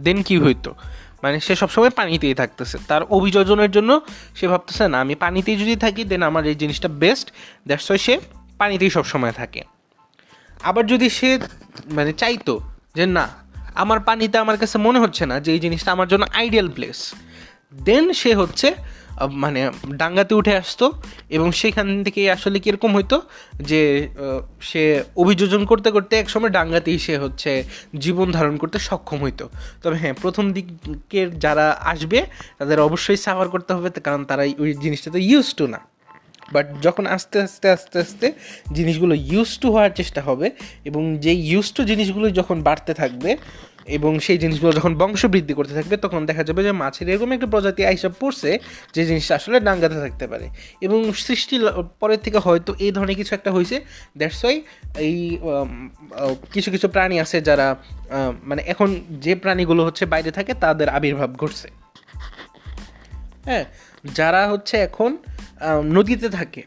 [0.00, 0.74] দেন কি হইতো?
[1.22, 4.00] মানে সে সবসময় পানিতেই থাকতেছে। তার অভিযোজনের জন্য
[4.36, 7.32] সে ভাবতেছে, না, আমি পানিতেই যদি থাকি দেন আমার এই জিনিসটা বেস্ট
[7.66, 8.20] দ্যাটস ওয়াই সে
[8.58, 9.62] পানিতেই সবসময় থাকে।
[10.62, 11.38] আবার যদি সে
[11.88, 12.60] মানে চাইতো
[12.94, 13.28] যে, না,
[13.74, 17.14] আমার পানিতে আমার কাছে মনে হচ্ছে না যে, এই জিনিসটা আমার জন্য আইডিয়াল প্লেস
[17.82, 18.74] দেন সে হচ্ছে
[19.32, 20.92] মানে ডাঙ্গাতে উঠে আসতো
[21.28, 23.22] এবং সেখান থেকে আসলে কীরকম হইতো
[23.60, 24.08] যে
[24.60, 27.64] সে অভিযোজন করতে করতে একসময় ডাঙ্গাতেই সে হচ্ছে
[27.98, 29.48] জীবন ধারণ করতে সক্ষম হইতো।
[29.82, 32.26] তবে হ্যাঁ প্রথম দিকের যারা আসবে,
[32.58, 35.80] তাদের অবশ্যই সাফার করতে হবে কারণ তারা ওই জিনিসটাতে ইউজ টু না।
[36.52, 38.32] বাট যখন আস্তে আস্তে আস্তে আস্তে
[38.72, 40.50] জিনিসগুলো ইউজ টু হওয়ার চেষ্টা হবে
[40.84, 43.36] এবং যেই ইউজ টু জিনিসগুলো যখন বাড়তে থাকবে
[43.86, 47.46] এবং সেই জিনিসগুলো যখন বংশ বৃদ্ধি করতে থাকবে, তখন দেখা যাবে যে মাছের এরকম একটা
[47.46, 48.58] প্রজাতি আইসা পড়ছে
[48.94, 50.48] যে জিনিসটা আসলে ডাঙ্গাতে থাকতে পারে।
[50.80, 51.60] এবং সৃষ্টি
[52.00, 53.84] পরের থেকে হয়তো এই ধরনের কিছু একটা হয়েছে
[54.16, 54.62] দ্যাটস ওয়াই
[54.98, 55.38] এই
[56.52, 57.76] কিছু কিছু প্রাণী আছে যারা
[58.44, 61.68] মানে এখন যে প্রাণীগুলো হচ্ছে বাইরে থাকে, তাদের আবির্ভাব ঘটছে।
[63.44, 63.64] হ্যাঁ
[64.04, 65.16] যারা হচ্ছে এখন
[65.84, 66.62] নদীতে থাকে।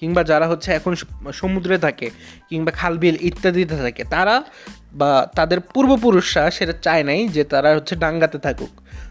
[0.00, 0.94] কিংবা যারা হচ্ছে এখন
[1.32, 2.10] সমুদ্রে থাকে
[2.48, 4.42] কিংবা খালবিল ইত্যাদিতে থাকে, তারা
[4.92, 8.68] বা তাদের পূর্বপুরুষরা সেটা চায় নাই যে তারা হচ্ছে ডাঙ্গাতে থাকুক।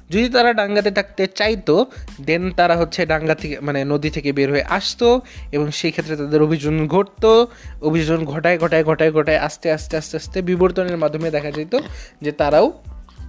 [0.10, 1.86] যদি তারা ডাঙ্গাতে থাকতে চাইতো
[2.22, 5.22] দেন তারা হচ্ছে ডাঙ্গা থেকে মানে নদী থেকে বের হয়ে আসতো
[5.52, 7.48] এবং সেই ক্ষেত্রে তাদের অভিযোজন ঘটতো।
[7.82, 11.74] অভিযোজন ঘটায় ঘটায় ঘটায় ঘটায় আস্তে আস্তে আস্তে আস্তে বিবর্তনের মাধ্যমে দেখা যেত
[12.22, 12.68] যে তারাও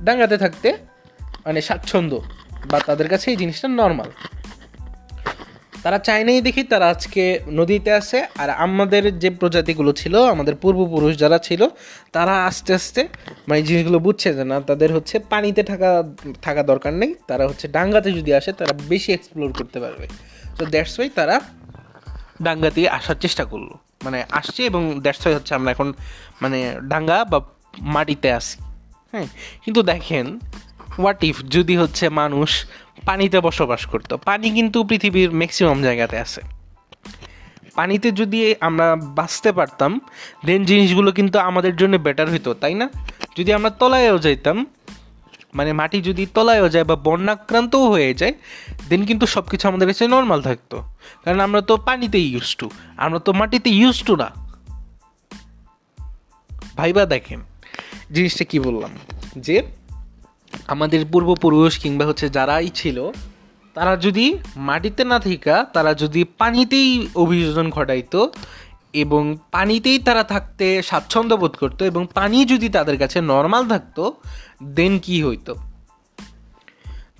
[0.03, 0.69] ডাঙ্গাতে থাকতে
[1.45, 2.23] মানে স্বাচ্ছন্দ্য
[2.71, 4.11] বা তাদের কাছে এই জিনিসটা নর্মাল
[5.83, 11.39] তারা চায়নাই দেখি, তারা আজকে নদীতে আছে, আর আমাদের যে প্রজাতিগুলো ছিল, আমাদের পূর্বপুরুষ যারা
[11.39, 11.63] ছিল,
[12.13, 13.09] তারা আস্তে আস্তে
[13.49, 15.91] মানে জিনিসগুলো বুঝছে যে না, তাদের হচ্ছে পানিতে থাকা
[16.43, 20.07] থাকা দরকার নেই, তারা হচ্ছে ডাঙ্গাতে যদি আসে, তারা বেশি এক্সপ্লোর করতে পারবে।
[20.59, 21.41] তো দ্যাটস ওয়াই তারা
[22.43, 23.71] ডাঙ্গাতে আসার চেষ্টা করল।
[24.05, 25.93] মানে আসছে এবং দ্যাটস ওয়াই হচ্ছে আমরা এখন
[26.43, 27.39] মানে ডাঙ্গা বা
[27.79, 28.59] মাটিতে আসি
[29.13, 29.27] হ্যাঁ
[29.65, 30.27] কিন্তু দেখেন
[30.99, 32.65] হোয়াট ইফ যদি হচ্ছে মানুষ
[33.07, 34.17] পানিতে বসবাস করতো?
[34.17, 36.41] পানি কিন্তু পৃথিবীর ম্যাক্সিমাম জায়গাতে আছে।
[37.75, 40.01] পানিতে যদি আমরা বাঁচতে পারতাম
[40.47, 42.89] দেন জিনিসগুলো কিন্তু আমাদের জন্য বেটার হইতো, তাই না?
[43.39, 44.67] যদি আমরা তলায়ও যাইতাম
[45.55, 48.33] মানে মাটি যদি তলায়ও যায় বা বন্যাক্রান্তও হয়ে যায়
[48.89, 50.83] দেন কিন্তু সব কিছু আমাদের কাছে নর্মাল থাকতো।
[51.25, 54.31] কারণ আমরা তো পানিতে ইউজ টু আমরা তো মাটিতে ইউজ টু না।
[56.77, 57.41] ভাইবা দেখেন,
[58.13, 58.91] জিনিসটা কি বললাম?
[59.37, 59.63] যে
[60.69, 63.11] আমাদের পূর্বপুরুষ কিংবা হচ্ছে যারাই ছিল,
[63.75, 68.33] তারা যদি মাটিতে না থাকা, তারা যদি পানিতেই অভিযোজন ঘটাইতো
[68.93, 74.15] এবং পানিতেই তারা থাকতে স্বাচ্ছন্দ্য বোধ করতো এবং পানি যদি তাদের কাছে নর্মাল থাকতো
[74.65, 75.70] দেন কি হইতো?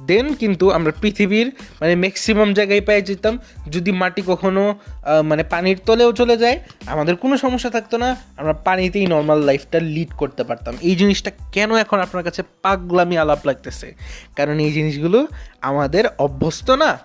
[0.07, 3.39] দেন কিন্তু আমরা পৃথিবীর মানে ম্যাক্সিমাম জায়গায় পেয়ে যেতাম,
[3.71, 4.79] যদি মাটি কখনো
[5.25, 10.13] মানে পানির তলেও চলে যায়, আমাদের কোনো সমস্যা থাকতো না, আমরা পানিতেই নর্মাল লাইফটা লিড
[10.13, 13.95] করতে পারতাম। এই জিনিসটা কেন এখন আপনার কাছে পাগলামি আলাপ লাগতেছে?
[14.37, 15.27] কারণ এই জিনিসগুলো
[15.61, 16.99] আমাদের অভ্যস্ত না।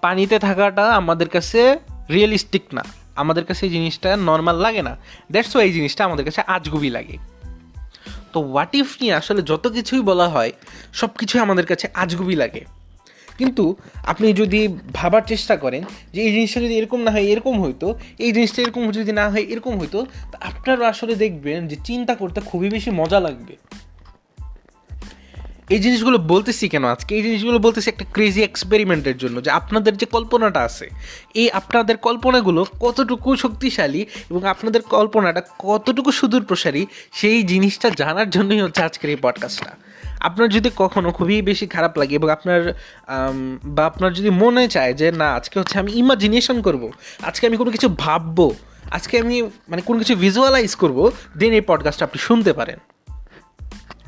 [0.00, 1.78] পানিতে থাকাটা আমাদের কাছে
[2.10, 2.84] রিয়েলিস্টিক না।
[3.16, 4.96] আমাদের কাছে এই জিনিসটা নর্মাল লাগে না।
[5.30, 7.37] দ্যাটস এই জিনিসটা আমাদের কাছে আজগুবি লাগে।
[8.32, 10.52] তো হোয়াট ইফ নিয়ে আসলে যত কিছুই বলা হয়,
[10.92, 12.64] সব কিছুই আমাদের কাছে আজগুবি লাগে।
[13.38, 14.60] কিন্তু আপনি যদি
[14.92, 18.90] ভাবার চেষ্টা করেন যে এই জিনিসটা যদি এরকম না হয়, এরকম হইতো, এই জিনিসটা এরকম
[18.90, 23.20] যদি না হয় এরকম হইতো, তা আপনারা আসলে দেখবেন যে চিন্তা করতে খুবই বেশি মজা
[23.20, 23.56] লাগবে।
[25.70, 26.84] এই জিনিসগুলো বলতেছি কেন?
[26.84, 30.86] আজকে এই জিনিসগুলো বলতেছি একটা ক্রেজি এক্সপেরিমেন্টের জন্য যে আপনাদের যে কল্পনাটা আছে,
[31.34, 38.60] এই আপনাদের কল্পনাগুলো কতটুকু শক্তিশালী এবং আপনাদের কল্পনাটা কতটুকু সুদূর প্রসারী, সেই জিনিসটা জানার জন্যই
[38.60, 39.72] হচ্ছে আজকের এই পডকাস্টটা
[40.20, 42.60] আপনার যদি কখনো খুবই বেশি খারাপ লাগে এবং আপনার
[43.64, 46.82] বা আপনার যদি মনে চায় যে না, আজকে হচ্ছে আমি ইমাজিনেশন করব,
[47.22, 48.54] আজকে আমি কোনো কিছু ভাববো,
[48.90, 49.36] আজকে আমি
[49.68, 50.98] মানে কোনো কিছু ভিজুয়ালাইজ করব
[51.38, 52.78] দেন এই পডকাস্টটা আপনি শুনতে পারেন।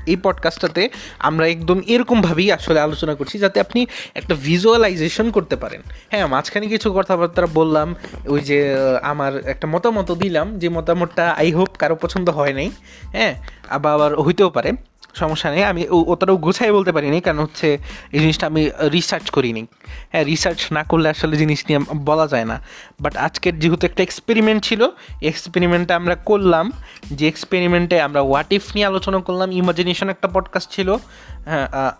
[0.06, 6.26] এই পডকাস্টটাতে আমরা একদম এরকমভাবেই আসলে আলোচনা করছি যাতে আপনি একটা ভিজুয়ালাইজেশন করতে পারেন। হ্যাঁ
[6.26, 7.94] মাঝখানে কিছু কথাবার্তা বললাম,
[8.26, 12.70] ওই যে আমার একটা মতামত দিলাম যে মতামতটা আই হোপ কারও পছন্দ হয় নাই।
[13.12, 13.34] হ্যাঁ
[13.68, 14.72] আবার আবার হইতেও পারে।
[15.14, 17.78] সমস্যা নেই। আমি অতটাও গুছাই বলতে পারিনি, কারণ হচ্ছে
[18.12, 19.66] এই জিনিসটা আমি রিসার্চ করিনি।
[20.12, 22.60] হ্যাঁ রিসার্চ না করলে আসলে জিনিস নিয়ে বলা যায় না।
[23.00, 24.88] বাট আজকের যেহেতু একটা এক্সপেরিমেন্ট ছিল
[25.22, 26.72] এক্সপেরিমেন্টটা আমরা করলাম।
[27.10, 30.96] যে এক্সপেরিমেন্টে আমরা হোয়াট ইফ নিয়ে আলোচনা করলাম। ইমাজিনেশন একটা পডকাস্ট ছিল।
[31.44, 31.90] হ্যাঁ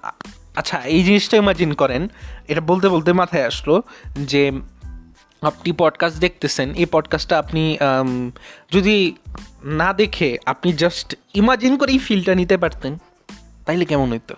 [0.57, 2.09] আচ্ছা এই জিনিসটা ইমাজিন করেন।
[2.49, 3.83] এটা বলতে বলতে মাথায় আসলো
[4.17, 4.53] যে
[5.43, 7.79] আপনি পডকাস্ট দেখতেছেন, এই পডকাস্টটা আপনি
[8.73, 8.97] যদি
[9.65, 12.99] না দেখে আপনি জাস্ট ইমাজিন করেই ফিলটা নিতে পারতেন,
[13.67, 14.35] তাইলে কেমন হইতো?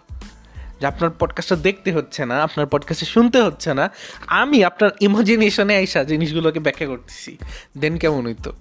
[0.81, 3.91] যে আপনার পডকাস্টটা দেখতে হচ্ছে না, আপনার পডকাস্টে শুনতে হচ্ছে না,
[4.27, 7.39] আমি আপনার ইমাজিনেশনে আইসা জিনিসগুলোকে ব্যাখ্যা করতেছি
[7.79, 8.53] দেন কেমন হইতো?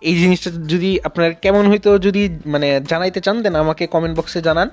[0.00, 4.68] এই জিনিসটা যদি আপনার কেমন হইতো, যদি মানে জানাইতে চান দেন আমাকে কমেন্ট বক্সে জানান।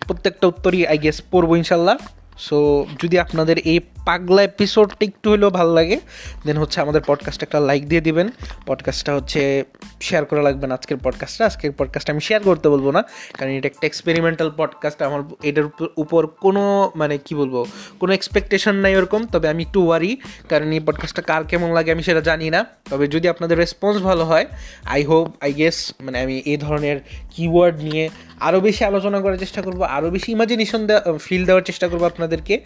[0.00, 1.96] প্রত্যেকটা উত্তরই আই গেস পড়ব ইনশাল্লাহ।
[2.38, 6.00] সো যদি আপনাদের এই পাগলা এপিসোডটা একটু হলেও ভালো লাগে
[6.46, 8.30] দেন হচ্ছে আমাদের পডকাস্টটা একটা লাইক দিয়ে দিবেন।
[8.66, 9.64] পডকাস্টটা হচ্ছে
[10.00, 13.04] শেয়ার করা লাগবে না আজকের পডকাস্টটা আজকের পডকাস্টটা আমি শেয়ার করতে বলব না,
[13.38, 15.64] কারণ এটা একটা এক্সপেরিমেন্টাল পডকাস্ট আমার এটার
[15.96, 17.66] উপর কোনো মানে কি বলব,
[18.00, 20.16] কোনো এক্সপেকটেশন নাই ওরকম, তবে আমি একটু ওয়ারি
[20.48, 24.24] কারণ এই পডকাস্টটা কার কেমন লাগে আমি সেটা জানি না। তবে যদি আপনাদের রেসপন্স ভালো
[24.24, 24.46] হয়
[24.84, 27.00] আই হোপ আই গেস মানে আমি এই ধরনের
[27.36, 28.08] কিওয়ার্ড নিয়ে
[28.40, 30.88] আরও বেশি আলোচনা করার চেষ্টা করব আরও বেশি ইমাজিনেশন
[31.20, 32.60] ফিল দেওয়ার চেষ্টা করব আপনাদেরকে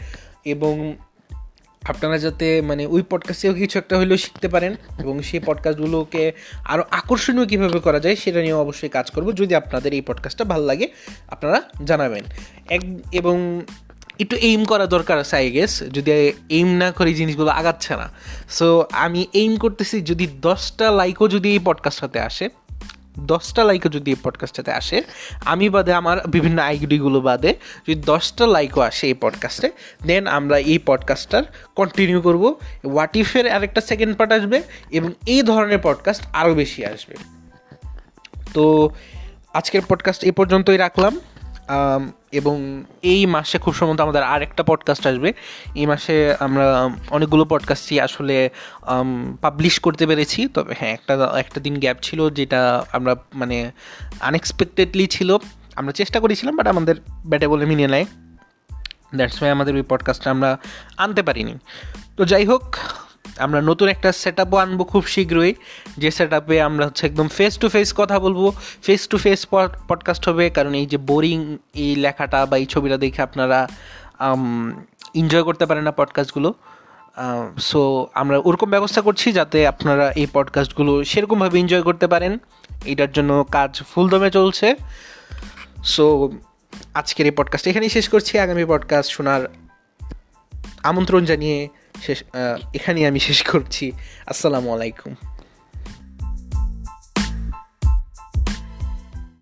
[0.45, 0.97] এবং
[1.83, 6.33] আপনারা যাতে মানে ওই পডকাস্টেও কিছু একটা হলেও শিখতে পারেন এবং সেই পডকাস্টগুলোকে
[6.65, 10.65] আরও আকর্ষণীয় কীভাবে করা যায় সেটা নিয়েও অবশ্যই কাজ করব। যদি আপনাদের এই পডকাস্টটা ভালো
[10.65, 10.89] লাগে,
[11.29, 12.25] আপনারা জানাবেন।
[12.71, 12.81] এক,
[13.13, 13.61] এবং
[14.21, 16.13] একটু এইম করা দরকার আছে আই গেস যদি
[16.49, 18.09] এইম না করে জিনিসগুলো আগাচ্ছে না।
[18.51, 22.49] সো আমি এইম করতেছি যদি দশটা লাইকও যদি এই পডকাস্টটাতে আসে
[23.21, 25.03] দশটা লাইকও যদি এই পডকাস্টটাতে আসে,
[25.45, 27.55] আমি বাদে আমার বিভিন্ন আইডিগুলো বাদে
[27.89, 29.71] যদি দশটা লাইকও আসে এই পডকাস্টে
[30.07, 31.43] দেন আমরা এই পডকাস্টটার
[31.75, 37.15] কন্টিনিউ করব। হোয়াট ইফের আরেকটা সেকেন্ড পার্ট আসবে এবং এই ধরনের পডকাস্ট আরও বেশি আসবে।
[38.55, 38.91] তো
[39.55, 41.21] আজকের পডকাস্ট এই পর্যন্তই রাখলাম।
[42.33, 45.33] এবং এই মাসে খুব সম্ভবত আমাদের আর একটা পডকাস্ট আসবে।
[45.75, 48.51] এই মাসে আমরা অনেকগুলো পডকাস্টই আসলে
[49.41, 53.73] পাবলিশ করতে পেরেছি। তবে হ্যাঁ একটা একটা দিন গ্যাপ ছিল যেটা আমরা মানে
[54.21, 55.37] আনএক্সপেক্টেডলি ছিল।
[55.77, 56.95] আমরা চেষ্টা করেছিলাম বাট আমাদের
[57.27, 58.05] ব্যাটে বলে মিনে নেয়।
[59.15, 60.59] দ্যাটস ওয়াই আমাদের ওই পডকাস্টটা আমরা
[60.97, 61.55] আনতে পারিনি।
[62.17, 62.77] তো যাই হোক
[63.39, 65.55] আমরা নতুন একটা সেট আপও আনব খুব শীঘ্রই,
[65.99, 68.53] যে সেট আপে আমরা হচ্ছে একদম ফেস টু ফেস কথা বলব।
[68.83, 69.41] ফেস টু ফেস
[69.89, 73.69] পডকাস্ট হবে, কারণ এই যে বোরিং এই লেখাটা বা এই ছবিটা দেখে আপনারা
[75.15, 76.55] এনজয় করতে পারেন না পডকাস্টগুলো
[77.59, 82.39] সো আমরা ওরকম ব্যবস্থা করছি যাতে আপনারা এই পডকাস্টগুলো সেরকমভাবে এনজয় করতে পারেন।
[82.85, 84.75] এটার জন্য কাজ ফুলদমে চলছে।
[85.85, 86.05] সো
[86.95, 89.43] আজকের এই পডকাস্ট এখানেই শেষ করছি। আগামী পডকাস্ট শোনার
[90.83, 91.69] আমন্ত্রণ জানিয়ে
[92.03, 92.19] শেষ
[92.75, 93.93] এখানেই আমি শেষ করছি।
[94.27, 95.13] আসসালামু আলাইকুম।